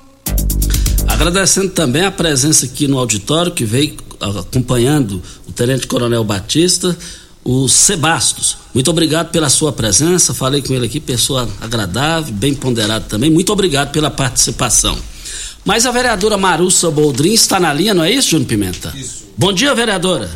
[1.08, 6.98] Agradecendo também a presença aqui no auditório que veio acompanhando o Tenente Coronel Batista,
[7.44, 8.58] o Sebastos.
[8.74, 10.34] Muito obrigado pela sua presença.
[10.34, 13.30] Falei com ele aqui, pessoa agradável, bem ponderado também.
[13.30, 14.98] Muito obrigado pela participação.
[15.64, 18.94] Mas a vereadora Marussa Boldrin está na linha, não é isso, Júnior Pimenta?
[18.96, 19.26] Isso.
[19.38, 20.30] Bom dia, vereadora.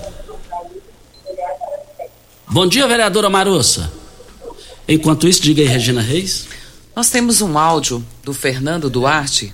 [2.50, 3.92] Bom dia, vereadora Marussa.
[4.88, 6.48] Enquanto isso, diga aí, Regina Reis.
[6.94, 9.54] Nós temos um áudio do Fernando Duarte,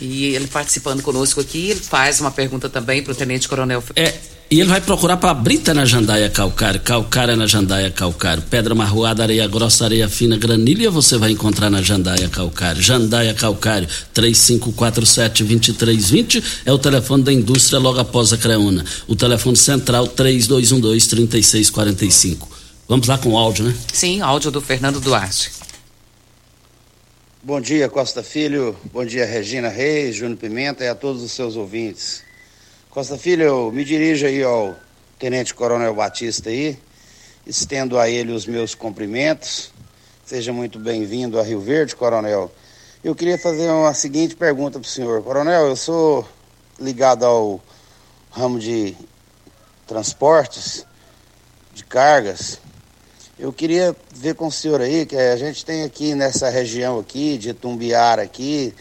[0.00, 3.82] e ele participando conosco aqui, ele faz uma pergunta também para o Tenente Coronel.
[3.96, 4.14] É,
[4.50, 9.22] e ele vai procurar para Brita na Jandaia Calcário, Calcária na Jandaia Calcário, Pedra Marroada,
[9.22, 12.80] Areia Grossa, Areia Fina, Granilha, você vai encontrar na Jandaia Calcário.
[12.80, 18.84] Jandaia Calcário, 3547-2320 é o telefone da indústria logo após a Creuna.
[19.08, 22.48] O telefone central, 3212-3645.
[22.86, 23.74] Vamos lá com o áudio, né?
[23.92, 25.63] Sim, áudio do Fernando Duarte.
[27.46, 28.74] Bom dia, Costa Filho.
[28.90, 32.24] Bom dia, Regina Reis, Júnior Pimenta e a todos os seus ouvintes.
[32.88, 34.74] Costa Filho, me dirijo aí ao
[35.18, 36.78] Tenente Coronel Batista aí,
[37.46, 39.70] estendo a ele os meus cumprimentos.
[40.24, 42.50] Seja muito bem-vindo a Rio Verde, Coronel.
[43.04, 45.22] Eu queria fazer uma seguinte pergunta para o senhor.
[45.22, 46.26] Coronel, eu sou
[46.80, 47.60] ligado ao
[48.30, 48.96] ramo de
[49.86, 50.86] transportes,
[51.74, 52.58] de cargas,
[53.36, 57.36] eu queria ver com o senhor aí, que a gente tem aqui nessa região aqui,
[57.36, 58.72] de Tumbiara aqui,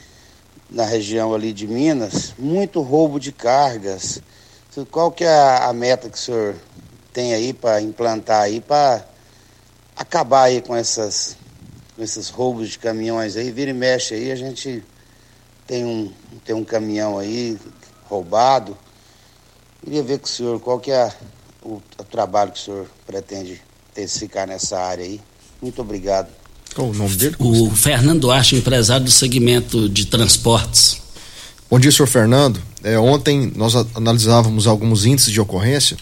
[0.69, 4.21] na região ali de Minas, muito roubo de cargas.
[4.91, 6.55] Qual que é a, meta que o senhor
[7.11, 9.03] tem aí para implantar aí, para
[9.95, 11.35] acabar aí com essas
[11.95, 14.83] com esses roubos de caminhões aí, vira e mexe aí, a gente
[15.67, 16.11] tem um,
[16.43, 17.55] tem um caminhão aí
[18.05, 18.75] roubado.
[19.83, 21.11] Queria ver com o senhor qual que é
[21.61, 23.61] o, o trabalho que o senhor pretende
[23.93, 25.21] intensificar nessa área aí.
[25.61, 26.27] Muito obrigado.
[26.75, 27.35] Qual o nome dele?
[27.39, 31.01] O Fernando Duarte, empresário do segmento de transportes.
[31.69, 32.59] Bom dia, senhor Fernando.
[32.83, 35.95] É, ontem nós analisávamos alguns índices de ocorrência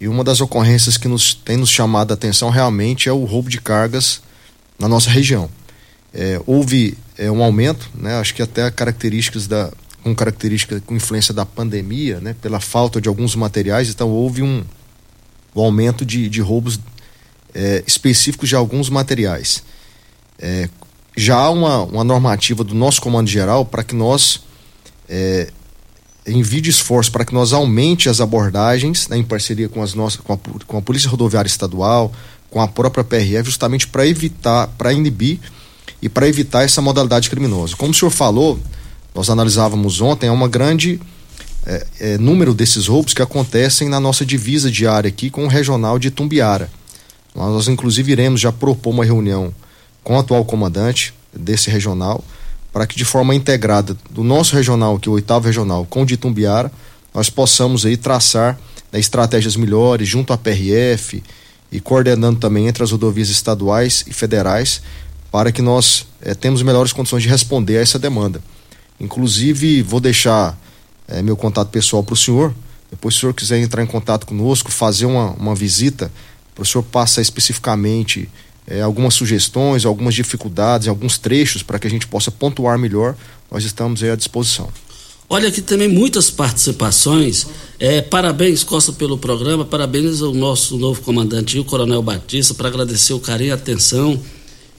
[0.00, 3.50] e uma das ocorrências que nos tem nos chamado a atenção realmente é o roubo
[3.50, 4.20] de cargas
[4.78, 5.50] na nossa região.
[6.14, 8.14] É, houve é, um aumento, né?
[8.18, 9.70] Acho que até características da
[10.02, 12.36] com característica com influência da pandemia, né?
[12.40, 14.64] Pela falta de alguns materiais, então houve um,
[15.54, 16.78] um aumento de, de roubos
[17.56, 19.62] é, específicos de alguns materiais.
[20.38, 20.68] É,
[21.16, 24.42] já há uma, uma normativa do nosso comando geral para que nós
[25.08, 25.48] é,
[26.26, 30.34] envie esforço para que nós aumente as abordagens né, em parceria com, as nossas, com,
[30.34, 32.12] a, com a Polícia Rodoviária Estadual,
[32.50, 35.40] com a própria PRF, justamente para evitar, para inibir
[36.02, 37.74] e para evitar essa modalidade criminosa.
[37.74, 38.58] Como o senhor falou,
[39.14, 41.00] nós analisávamos ontem, é uma grande
[41.64, 45.98] é, é, número desses roubos que acontecem na nossa divisa diária aqui com o regional
[45.98, 46.70] de Tumbiara.
[47.36, 49.52] Nós, inclusive, iremos já propor uma reunião
[50.02, 52.24] com o atual comandante desse regional,
[52.72, 56.06] para que de forma integrada do nosso regional, que é o oitavo regional, com o
[56.06, 56.72] de Tumbiara,
[57.12, 58.58] nós possamos aí traçar
[58.90, 61.22] né, estratégias melhores junto à PRF
[61.70, 64.80] e coordenando também entre as rodovias estaduais e federais
[65.30, 68.40] para que nós eh, temos melhores condições de responder a essa demanda.
[68.98, 70.58] Inclusive, vou deixar
[71.08, 72.54] eh, meu contato pessoal para o senhor.
[72.90, 76.10] Depois, se o senhor quiser entrar em contato conosco, fazer uma, uma visita
[76.64, 78.28] senhor passa especificamente
[78.66, 83.14] é, algumas sugestões, algumas dificuldades, alguns trechos para que a gente possa pontuar melhor,
[83.50, 84.68] nós estamos à disposição.
[85.28, 87.46] Olha aqui também muitas participações.
[87.80, 89.64] É, parabéns, Costa, pelo programa.
[89.64, 94.20] Parabéns ao nosso novo comandante, o Coronel Batista, para agradecer o carinho e a atenção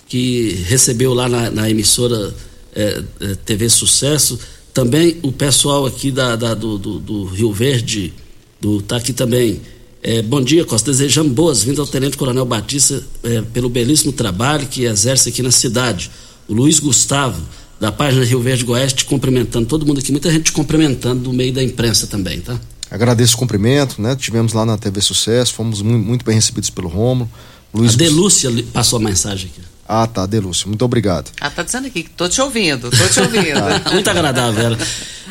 [0.08, 2.34] que recebeu lá na, na emissora
[2.74, 4.40] é, é, TV Sucesso.
[4.74, 8.14] Também o pessoal aqui da, da do, do, do, Rio Verde,
[8.62, 9.60] do, tá aqui também
[10.02, 10.92] é, bom dia, Costa.
[10.92, 16.12] Desejamos boas-vindas ao Tenente Coronel Batista é, pelo belíssimo trabalho que exerce aqui na cidade.
[16.48, 17.42] O Luiz Gustavo,
[17.80, 19.66] da página Rio Verde Goiás, te cumprimentando.
[19.66, 22.60] Todo mundo aqui, muita gente te cumprimentando do meio da imprensa também, tá?
[22.90, 24.16] Agradeço o cumprimento, né?
[24.16, 27.30] Tivemos lá na TV Sucesso, fomos muito, muito bem recebidos pelo Romulo.
[27.74, 28.66] Luiz a Delúcia Gust...
[28.72, 29.62] passou a mensagem aqui.
[29.88, 31.32] Ah, tá, Delúcia, muito obrigado.
[31.40, 33.58] Ah, tá dizendo aqui, tô te ouvindo, tô te ouvindo.
[33.58, 34.78] ah, muito agradável.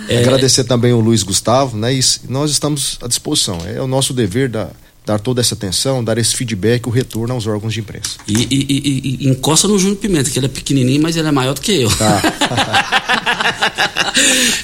[0.09, 0.21] É...
[0.25, 1.95] Agradecer também o Luiz Gustavo, né?
[1.95, 3.59] E nós estamos à disposição.
[3.67, 4.69] É o nosso dever da,
[5.05, 8.19] dar toda essa atenção, dar esse feedback, o retorno aos órgãos de imprensa.
[8.27, 11.33] E, e, e, e encosta no Júnior Pimenta, que ele é pequenininho, mas ele é
[11.33, 11.97] maior do que eu.
[11.97, 12.23] Tá.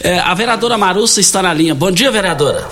[0.03, 1.75] é, a vereadora Marussa está na linha.
[1.75, 2.67] Bom dia, vereadora.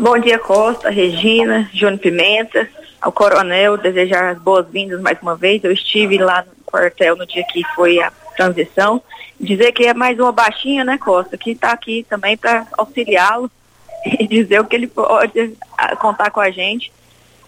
[0.00, 2.68] Bom dia, Costa, Regina, Júnior Pimenta,
[3.02, 5.62] ao coronel, desejar as boas-vindas mais uma vez.
[5.64, 9.02] Eu estive lá no quartel no dia que foi a transição.
[9.40, 13.50] Dizer que é mais uma baixinha, né, Costa, que está aqui também para auxiliá-lo
[14.06, 16.92] e dizer o que ele pode ah, contar com a gente.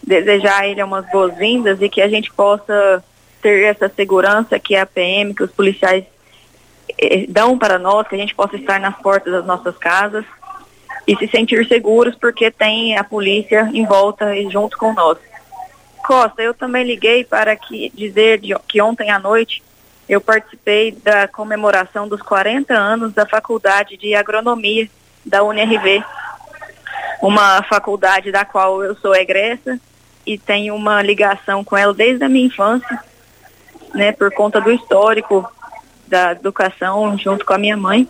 [0.05, 3.02] Desejar a ele umas boas-vindas e que a gente possa
[3.40, 6.05] ter essa segurança que a PM, que os policiais
[6.98, 10.24] eh, dão para nós, que a gente possa estar nas portas das nossas casas
[11.07, 15.16] e se sentir seguros porque tem a polícia em volta e junto com nós.
[16.05, 19.62] Costa, eu também liguei para que, dizer de, que ontem à noite
[20.09, 24.88] eu participei da comemoração dos 40 anos da Faculdade de Agronomia
[25.24, 26.05] da UNRV,
[27.22, 29.80] uma faculdade da qual eu sou egressa
[30.26, 32.98] e tenho uma ligação com ela desde a minha infância,
[33.94, 35.50] né, por conta do histórico
[36.07, 38.07] da educação junto com a minha mãe.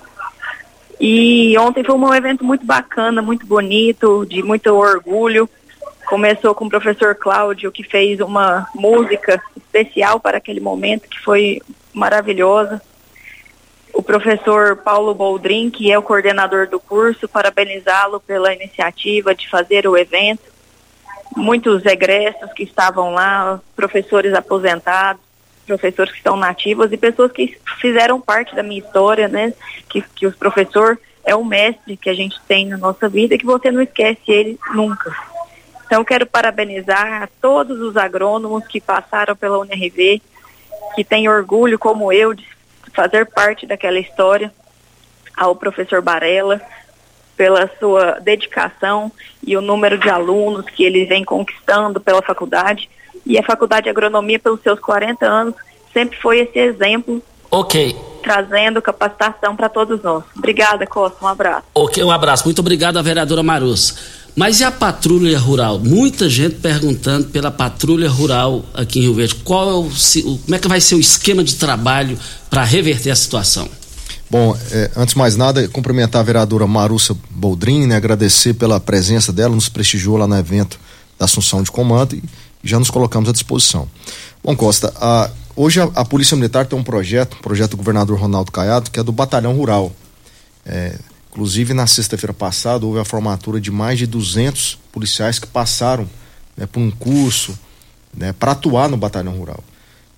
[1.01, 5.49] E ontem foi um evento muito bacana, muito bonito, de muito orgulho.
[6.07, 11.61] Começou com o professor Cláudio, que fez uma música especial para aquele momento, que foi
[11.93, 12.81] maravilhosa.
[13.93, 19.87] O professor Paulo Boldrin, que é o coordenador do curso, parabenizá-lo pela iniciativa de fazer
[19.87, 20.53] o evento.
[21.37, 25.23] Muitos egressos que estavam lá, professores aposentados,
[25.67, 29.55] professores que estão nativos e pessoas que fizeram parte da minha história, né?
[29.89, 33.39] Que, que o professor é o mestre que a gente tem na nossa vida e
[33.39, 35.15] que você não esquece ele nunca.
[35.87, 40.21] Então, quero parabenizar a todos os agrônomos que passaram pela UNRV,
[40.95, 42.47] que têm orgulho, como eu, de
[42.93, 44.53] fazer parte daquela história,
[45.37, 46.61] ao professor Barella,
[47.37, 49.11] pela sua dedicação
[49.43, 52.89] e o número de alunos que ele vem conquistando pela faculdade.
[53.27, 55.55] E a Faculdade de Agronomia, pelos seus 40 anos,
[55.93, 57.23] sempre foi esse exemplo.
[57.51, 58.14] Ok.
[58.25, 60.25] Trazendo capacitação para todos nós.
[60.35, 61.19] Obrigada, Costa.
[61.23, 61.65] Um abraço.
[61.75, 62.45] Ok, um abraço.
[62.45, 63.95] Muito obrigado, vereadora Marus.
[64.35, 65.79] Mas e a patrulha rural?
[65.79, 69.35] Muita gente perguntando pela patrulha rural aqui em Rio Verde.
[69.37, 69.91] Qual é o,
[70.45, 72.19] como é que vai ser o esquema de trabalho
[72.49, 73.69] para reverter a situação?
[74.31, 79.33] Bom, é, antes de mais nada, cumprimentar a vereadora Marussa Boldrin, né, agradecer pela presença
[79.33, 80.81] dela, nos prestigiou lá no evento
[81.19, 82.23] da Assunção de Comando e
[82.65, 83.87] já nos colocamos à disposição.
[84.43, 88.19] Bom, Costa, a, hoje a, a, Polícia Militar tem um projeto, um projeto do governador
[88.19, 89.93] Ronaldo Caiado, que é do Batalhão Rural.
[90.65, 90.99] É,
[91.31, 96.09] inclusive, na sexta-feira passada, houve a formatura de mais de 200 policiais que passaram
[96.57, 97.59] né, por um curso
[98.17, 99.63] né, para atuar no Batalhão Rural.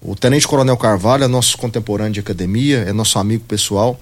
[0.00, 3.98] O Tenente Coronel Carvalho é nosso contemporâneo de academia, é nosso amigo pessoal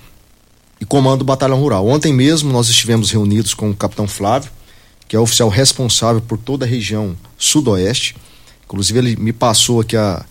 [0.80, 1.86] e comanda o Batalhão Rural.
[1.86, 4.50] Ontem mesmo nós estivemos reunidos com o Capitão Flávio,
[5.08, 8.16] que é o oficial responsável por toda a região sudoeste.
[8.64, 10.24] Inclusive, ele me passou aqui a,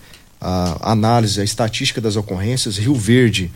[0.44, 2.76] a análise, a estatística das ocorrências.
[2.76, 3.50] Rio Verde,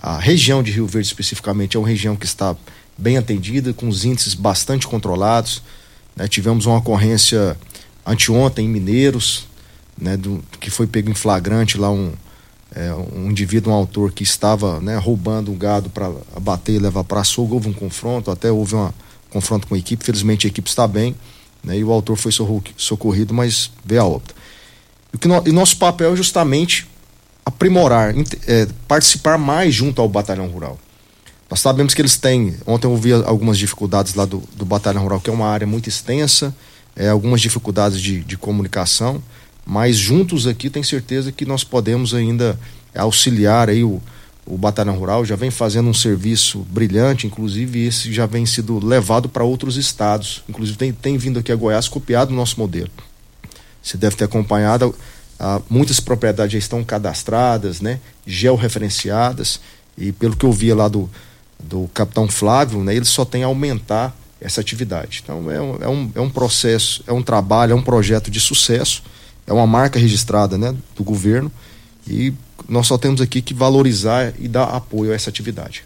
[0.00, 2.56] a região de Rio Verde especificamente, é uma região que está
[2.96, 5.62] bem atendida, com os índices bastante controlados.
[6.16, 6.26] Né?
[6.26, 7.58] Tivemos uma ocorrência
[8.06, 9.46] anteontem em Mineiros,
[10.00, 12.10] né, do, que foi pego em flagrante lá um,
[12.74, 17.04] é, um indivíduo, um autor que estava né, roubando um gado para abater e levar
[17.04, 17.52] para açougue.
[17.52, 18.90] Houve um confronto, até houve um
[19.28, 20.02] confronto com a equipe.
[20.02, 21.14] Felizmente a equipe está bem
[21.62, 22.32] né, e o autor foi
[22.78, 24.39] socorrido, mas veio a óbito.
[25.12, 26.86] E, que no, e nosso papel é justamente
[27.44, 28.14] aprimorar,
[28.46, 30.78] é, participar mais junto ao batalhão rural.
[31.48, 32.54] Nós sabemos que eles têm.
[32.66, 35.88] Ontem eu ouvi algumas dificuldades lá do, do batalhão rural, que é uma área muito
[35.88, 36.54] extensa,
[36.94, 39.22] é, algumas dificuldades de, de comunicação
[39.64, 42.58] mas juntos aqui tem certeza que nós podemos ainda
[42.92, 44.02] auxiliar aí o,
[44.44, 49.28] o Batalhão Rural, já vem fazendo um serviço brilhante, inclusive esse já vem sido levado
[49.28, 52.90] para outros estados, inclusive tem, tem vindo aqui a Goiás copiado o nosso modelo.
[53.82, 54.94] Você deve ter acompanhado,
[55.38, 59.60] ah, muitas propriedades já estão cadastradas, né, georreferenciadas,
[59.96, 61.10] e pelo que eu via lá do,
[61.58, 65.20] do capitão Flávio, né, ele só tem a aumentar essa atividade.
[65.22, 68.40] Então é um, é um, é um processo, é um trabalho, é um projeto de
[68.40, 69.02] sucesso
[69.50, 71.50] é uma marca registrada né, do governo
[72.06, 72.32] e
[72.68, 75.84] nós só temos aqui que valorizar e dar apoio a essa atividade.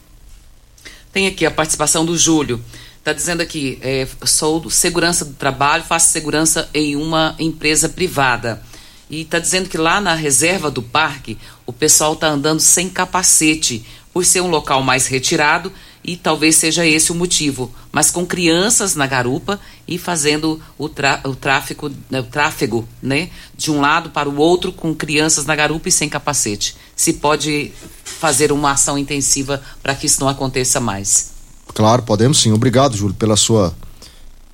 [1.11, 2.61] Tem aqui a participação do Júlio.
[3.05, 8.63] Está dizendo aqui, é, sou segurança do trabalho, faço segurança em uma empresa privada.
[9.11, 11.37] E está dizendo que lá na reserva do parque
[11.67, 15.71] o pessoal está andando sem capacete, por ser um local mais retirado
[16.03, 17.71] e talvez seja esse o motivo.
[17.93, 23.71] Mas com crianças na garupa e fazendo o, o tráfico, né, o tráfego, né, de
[23.71, 26.75] um lado para o outro com crianças na garupa e sem capacete.
[26.97, 27.71] Se pode
[28.03, 31.34] fazer uma ação intensiva para que isso não aconteça mais.
[31.75, 32.53] Claro, podemos sim.
[32.53, 33.75] Obrigado, Júlio, pela sua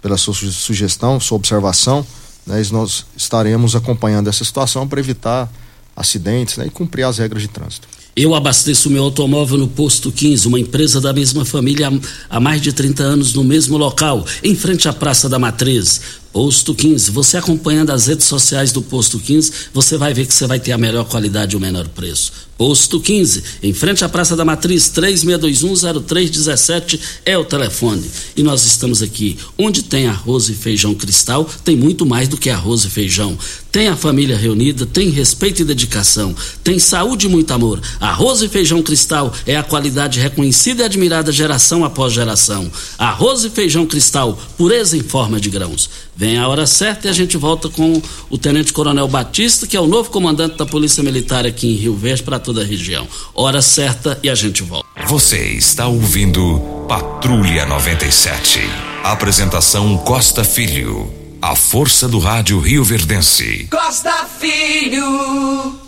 [0.00, 2.04] pela sua sugestão, sua observação.
[2.46, 5.50] Né, nós estaremos acompanhando essa situação para evitar
[5.94, 7.86] acidentes né, e cumprir as regras de trânsito.
[8.16, 11.92] Eu abasteço meu automóvel no Posto 15, uma empresa da mesma família
[12.28, 16.00] há mais de 30 anos no mesmo local, em frente à Praça da Matriz.
[16.32, 17.10] Posto 15.
[17.10, 20.72] Você acompanhando as redes sociais do Posto 15, você vai ver que você vai ter
[20.72, 22.50] a melhor qualidade e o menor preço.
[22.60, 28.04] Posto 15, em frente à Praça da Matriz, 36210317 é o telefone.
[28.36, 29.38] E nós estamos aqui.
[29.56, 33.38] Onde tem arroz e feijão cristal, tem muito mais do que arroz e feijão.
[33.72, 37.80] Tem a família reunida, tem respeito e dedicação, tem saúde e muito amor.
[37.98, 42.70] Arroz e feijão cristal é a qualidade reconhecida e admirada geração após geração.
[42.98, 45.88] Arroz e feijão cristal, pureza em forma de grãos.
[46.20, 49.80] Vem a hora certa e a gente volta com o Tenente Coronel Batista, que é
[49.80, 53.08] o novo comandante da Polícia Militar aqui em Rio Verde para toda a região.
[53.34, 54.86] Hora certa e a gente volta.
[55.06, 58.60] Você está ouvindo Patrulha 97.
[59.02, 61.10] Apresentação Costa Filho.
[61.40, 63.66] A força do rádio Rio Verdense.
[63.70, 65.80] Costa Filho.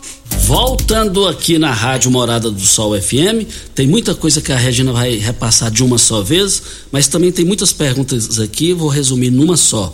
[0.47, 5.17] Voltando aqui na Rádio Morada do Sol FM, tem muita coisa que a Regina vai
[5.17, 9.93] repassar de uma só vez, mas também tem muitas perguntas aqui, vou resumir numa só.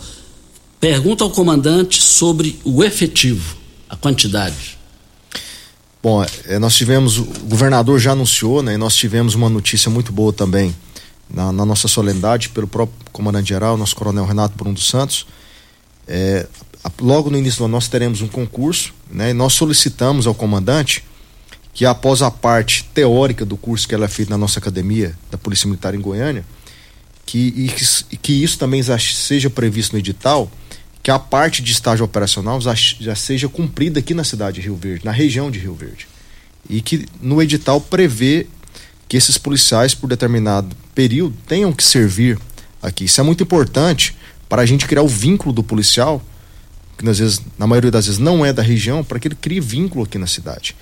[0.79, 3.57] Pergunta ao comandante sobre o efetivo,
[3.89, 4.77] a quantidade.
[6.01, 8.75] Bom, é, nós tivemos, o governador já anunciou, né?
[8.75, 10.73] E nós tivemos uma notícia muito boa também
[11.29, 15.27] na, na nossa solenidade pelo próprio comandante-geral, nosso coronel Renato Bruno dos Santos.
[16.07, 16.47] É,
[17.01, 19.31] logo no início do ano nós teremos um concurso, né?
[19.31, 21.03] E nós solicitamos ao comandante
[21.73, 25.37] que após a parte teórica do curso que ela é feita na nossa academia da
[25.37, 26.45] Polícia Militar em Goiânia,
[27.25, 30.49] que, e que, que isso também seja previsto no edital,
[31.01, 34.75] que a parte de estágio operacional já, já seja cumprida aqui na cidade de Rio
[34.75, 36.07] Verde, na região de Rio Verde.
[36.69, 38.47] E que no edital prevê
[39.07, 42.37] que esses policiais, por determinado período, tenham que servir
[42.81, 43.05] aqui.
[43.05, 44.15] Isso é muito importante
[44.47, 46.21] para a gente criar o vínculo do policial,
[46.97, 49.59] que às vezes, na maioria das vezes não é da região, para que ele crie
[49.59, 50.75] vínculo aqui na cidade.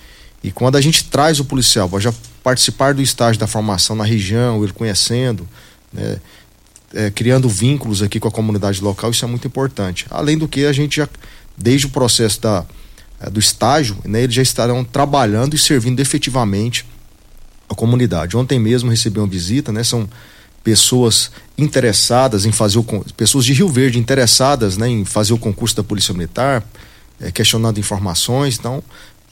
[0.44, 2.14] E quando a gente traz o policial para já
[2.44, 5.48] participar do estágio da formação na região, ele conhecendo,
[5.92, 6.20] né,
[6.94, 10.06] é, criando vínculos aqui com a comunidade local, isso é muito importante.
[10.10, 11.10] Além do que a gente já,
[11.58, 12.66] desde o processo da,
[13.20, 16.86] é, do estágio, né, eles já estarão trabalhando e servindo efetivamente
[17.70, 18.38] a comunidade.
[18.38, 20.08] Ontem mesmo recebi uma visita, né, são
[20.64, 22.84] pessoas interessadas em fazer o
[23.16, 26.64] pessoas de Rio Verde interessadas né, em fazer o concurso da Polícia Militar,
[27.22, 28.58] é, questionando informações.
[28.60, 28.84] Então,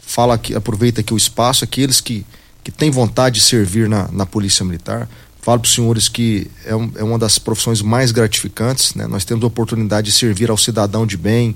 [0.01, 2.25] fala que aproveita aqui o espaço, aqueles que,
[2.63, 5.09] que têm vontade de servir na, na Polícia Militar.
[5.45, 8.95] Falo para os senhores que é, um, é, uma das profissões mais gratificantes.
[8.95, 9.05] Né?
[9.05, 11.55] Nós temos a oportunidade de servir ao cidadão de bem,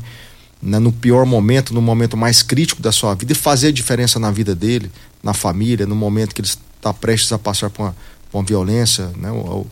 [0.62, 0.78] né?
[0.78, 4.30] no pior momento, no momento mais crítico da sua vida, e fazer a diferença na
[4.30, 4.92] vida dele,
[5.24, 7.96] na família, no momento que ele está prestes a passar por uma,
[8.32, 9.32] por uma violência né?
[9.32, 9.66] ou,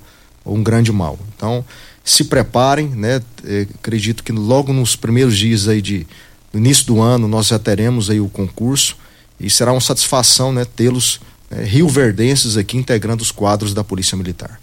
[0.44, 1.20] ou um grande mal.
[1.36, 1.64] Então,
[2.04, 3.22] se preparem, né?
[3.46, 6.08] É, acredito que logo nos primeiros dias aí de
[6.52, 8.98] no início do ano nós já teremos aí o concurso
[9.40, 14.60] e será uma satisfação, né, tê-los né, rioverdenses aqui integrando os quadros da Polícia Militar.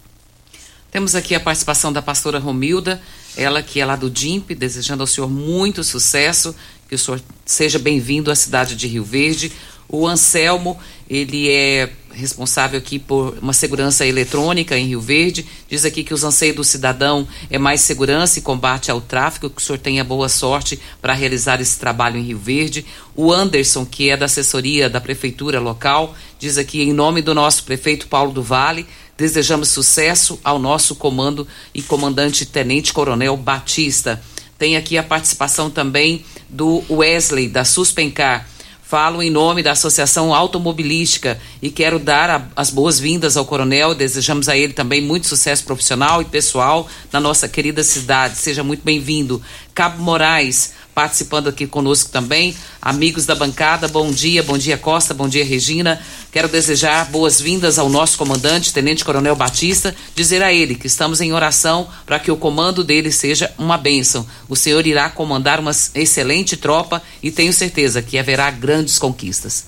[0.91, 3.01] Temos aqui a participação da pastora Romilda,
[3.35, 6.55] ela que é lá do DIMP, desejando ao senhor muito sucesso,
[6.87, 9.51] que o senhor seja bem-vindo à cidade de Rio Verde.
[9.89, 10.79] O Anselmo,
[11.09, 15.45] ele é responsável aqui por uma segurança eletrônica em Rio Verde.
[15.69, 19.61] Diz aqui que os anseios do cidadão é mais segurança e combate ao tráfico, que
[19.61, 22.85] o senhor tenha boa sorte para realizar esse trabalho em Rio Verde.
[23.15, 27.63] O Anderson, que é da assessoria da prefeitura local, diz aqui em nome do nosso
[27.63, 28.87] prefeito Paulo do Vale,
[29.17, 34.21] desejamos sucesso ao nosso comando e comandante Tenente Coronel Batista.
[34.57, 38.47] Tem aqui a participação também do Wesley da Suspencar
[38.87, 43.95] Falo em nome da Associação Automobilística e quero dar a, as boas-vindas ao Coronel.
[43.95, 48.37] Desejamos a ele também muito sucesso profissional e pessoal na nossa querida cidade.
[48.37, 49.41] Seja muito bem-vindo.
[49.73, 52.55] Cabo Moraes, participando aqui conosco também.
[52.81, 56.01] Amigos da bancada, bom dia, bom dia Costa, bom dia Regina.
[56.31, 61.33] Quero desejar boas-vindas ao nosso comandante, Tenente Coronel Batista, dizer a ele que estamos em
[61.33, 64.25] oração para que o comando dele seja uma bênção.
[64.47, 69.65] O senhor irá comandar uma excelente tropa e tenho certeza que haverá grandes conquistas.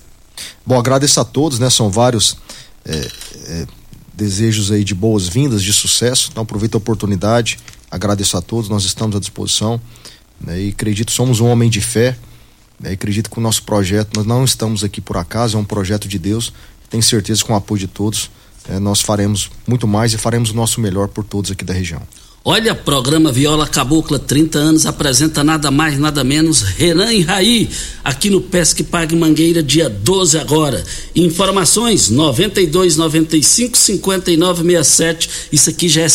[0.66, 1.70] Bom, agradeço a todos, né?
[1.70, 2.38] São vários
[2.86, 3.12] é,
[3.48, 3.68] é,
[4.14, 6.30] desejos aí de boas-vindas, de sucesso.
[6.32, 7.60] Então aproveito a oportunidade,
[7.92, 9.82] agradeço a todos, nós estamos à disposição.
[10.40, 12.18] Né, e acredito somos um homem de fé.
[12.80, 16.08] Né, acredito que o nosso projeto, nós não estamos aqui por acaso, é um projeto
[16.08, 16.54] de Deus.
[16.90, 18.30] Tenho certeza que com o apoio de todos,
[18.70, 22.02] é, nós faremos muito mais e faremos o nosso melhor por todos aqui da região.
[22.50, 27.70] Olha, programa Viola Cabocla, 30 anos, apresenta nada mais, nada menos, Renan e Raí,
[28.02, 30.82] aqui no Pesque Pague Mangueira, dia 12 agora.
[31.14, 35.30] Informações 92 95 59 67.
[35.52, 36.08] Isso aqui já é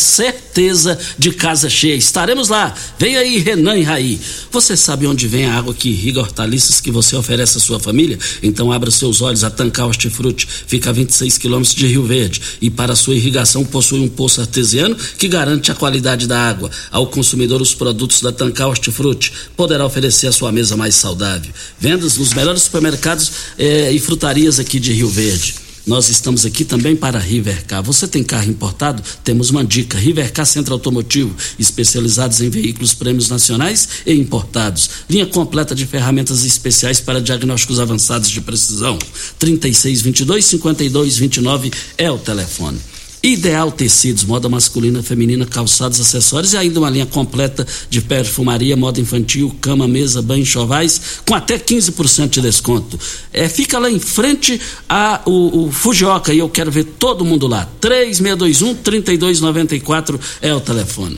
[0.53, 1.95] certeza de casa cheia.
[1.95, 2.73] Estaremos lá.
[2.99, 4.19] Vem aí, Renan e Raí.
[4.51, 8.19] Você sabe onde vem a água que irriga hortaliças que você oferece à sua família?
[8.41, 9.43] Então abra seus olhos.
[9.43, 13.99] A Tancar Hortifruti fica a 26 quilômetros de Rio Verde e para sua irrigação possui
[13.99, 16.69] um poço artesiano que garante a qualidade da água.
[16.91, 21.51] Ao consumidor, os produtos da Tancar Hortifruti poderá oferecer a sua mesa mais saudável.
[21.79, 25.62] Vendas nos melhores supermercados eh, e frutarias aqui de Rio Verde.
[25.85, 27.83] Nós estamos aqui também para Rivercar.
[27.83, 29.03] Você tem carro importado?
[29.21, 29.97] Temos uma dica.
[29.97, 34.89] Rivercar Centro Automotivo, especializados em veículos prêmios nacionais e importados.
[35.09, 38.97] Linha completa de ferramentas especiais para diagnósticos avançados de precisão.
[39.37, 42.79] 3622 5229 é o telefone.
[43.25, 48.99] Ideal Tecidos, moda masculina, feminina, calçados, acessórios e ainda uma linha completa de perfumaria, moda
[48.99, 52.99] infantil, cama, mesa, banho, chovais, com até 15% de desconto.
[53.31, 54.59] É, fica lá em frente
[54.89, 57.65] a o, o Fujioka e eu quero ver todo mundo lá.
[57.79, 61.17] 3621 3294 é o telefone.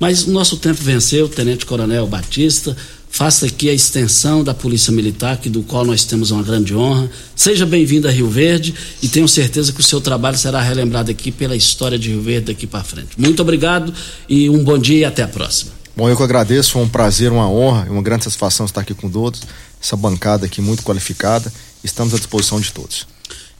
[0.00, 2.76] Mas o nosso tempo venceu, Tenente Coronel Batista.
[3.16, 7.10] Faça aqui a extensão da Polícia Militar, que do qual nós temos uma grande honra.
[7.34, 11.32] Seja bem-vindo a Rio Verde e tenho certeza que o seu trabalho será relembrado aqui
[11.32, 13.08] pela história de Rio Verde daqui para frente.
[13.16, 13.90] Muito obrigado
[14.28, 15.72] e um bom dia e até a próxima.
[15.96, 19.08] Bom, eu que agradeço, foi um prazer, uma honra uma grande satisfação estar aqui com
[19.08, 19.40] todos,
[19.82, 21.50] essa bancada aqui muito qualificada.
[21.82, 23.06] Estamos à disposição de todos.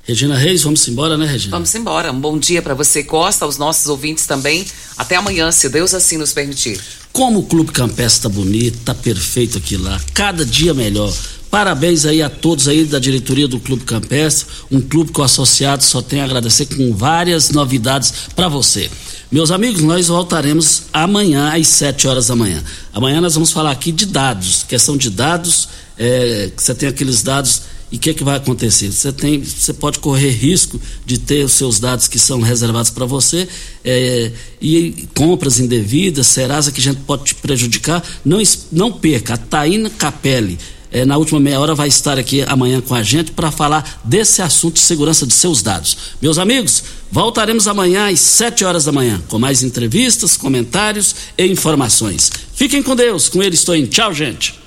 [0.07, 1.50] Regina Reis, vamos embora, né, Regina?
[1.50, 2.12] Vamos embora.
[2.12, 4.64] Um bom dia para você, Costa, aos nossos ouvintes também.
[4.96, 6.80] Até amanhã, se Deus assim nos permitir.
[7.12, 11.12] Como o Clube Campestre tá bonito, tá perfeito aqui lá, cada dia melhor.
[11.50, 15.82] Parabéns aí a todos aí da diretoria do Clube Campestre, um clube que o associado
[15.82, 18.88] só tem a agradecer com várias novidades para você.
[19.32, 22.62] Meus amigos, nós voltaremos amanhã às 7 horas da manhã.
[22.92, 27.62] Amanhã nós vamos falar aqui de dados, questão de dados, é, você tem aqueles dados
[27.91, 28.91] e o que, é que vai acontecer?
[28.91, 33.07] Você tem, você pode correr risco de ter os seus dados que são reservados para
[33.07, 33.49] você
[33.84, 38.03] é, e compras indevidas, Serasa que a gente pode te prejudicar.
[38.24, 39.34] Não, não perca.
[39.34, 40.59] A Taína Capelli
[40.97, 44.40] é, na última meia hora vai estar aqui amanhã com a gente para falar desse
[44.40, 45.94] assunto de segurança de seus dados.
[46.22, 46.82] Meus amigos,
[47.12, 52.32] voltaremos amanhã às 7 horas da manhã com mais entrevistas, comentários e informações.
[52.55, 53.84] Fiquem com Deus, com ele estou em.
[53.84, 54.59] Tchau, gente.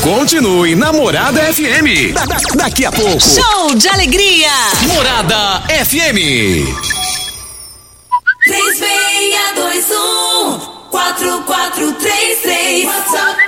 [0.00, 2.12] Continue na Morada FM.
[2.14, 3.20] Da, da, daqui a pouco.
[3.20, 4.52] Show de alegria.
[4.86, 6.68] Morada FM.
[8.44, 13.47] 3621 4433 WhatsApp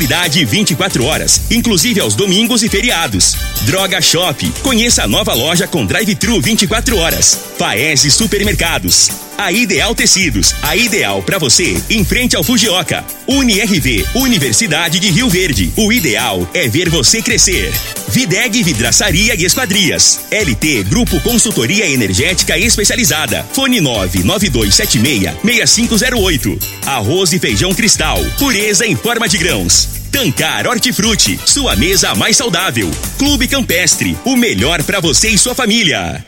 [0.01, 3.35] qualidade 24 horas, inclusive aos domingos e feriados.
[3.67, 7.39] Droga Shop, conheça a nova loja com drive-thru 24 horas.
[7.59, 9.30] Paese Supermercados.
[9.41, 13.03] A Ideal Tecidos, a ideal para você, em frente ao Fujioka.
[13.27, 15.73] UniRV, Universidade de Rio Verde.
[15.75, 17.73] O ideal é ver você crescer.
[18.09, 20.19] Videg Vidraçaria e Esquadrias.
[20.29, 23.43] LT Grupo Consultoria Energética Especializada.
[23.51, 26.61] Fone 99276-6508.
[26.85, 28.23] Arroz e feijão cristal.
[28.37, 29.89] Pureza em forma de grãos.
[30.11, 32.91] Tancar Hortifruti, sua mesa mais saudável.
[33.17, 36.23] Clube Campestre, o melhor para você e sua família.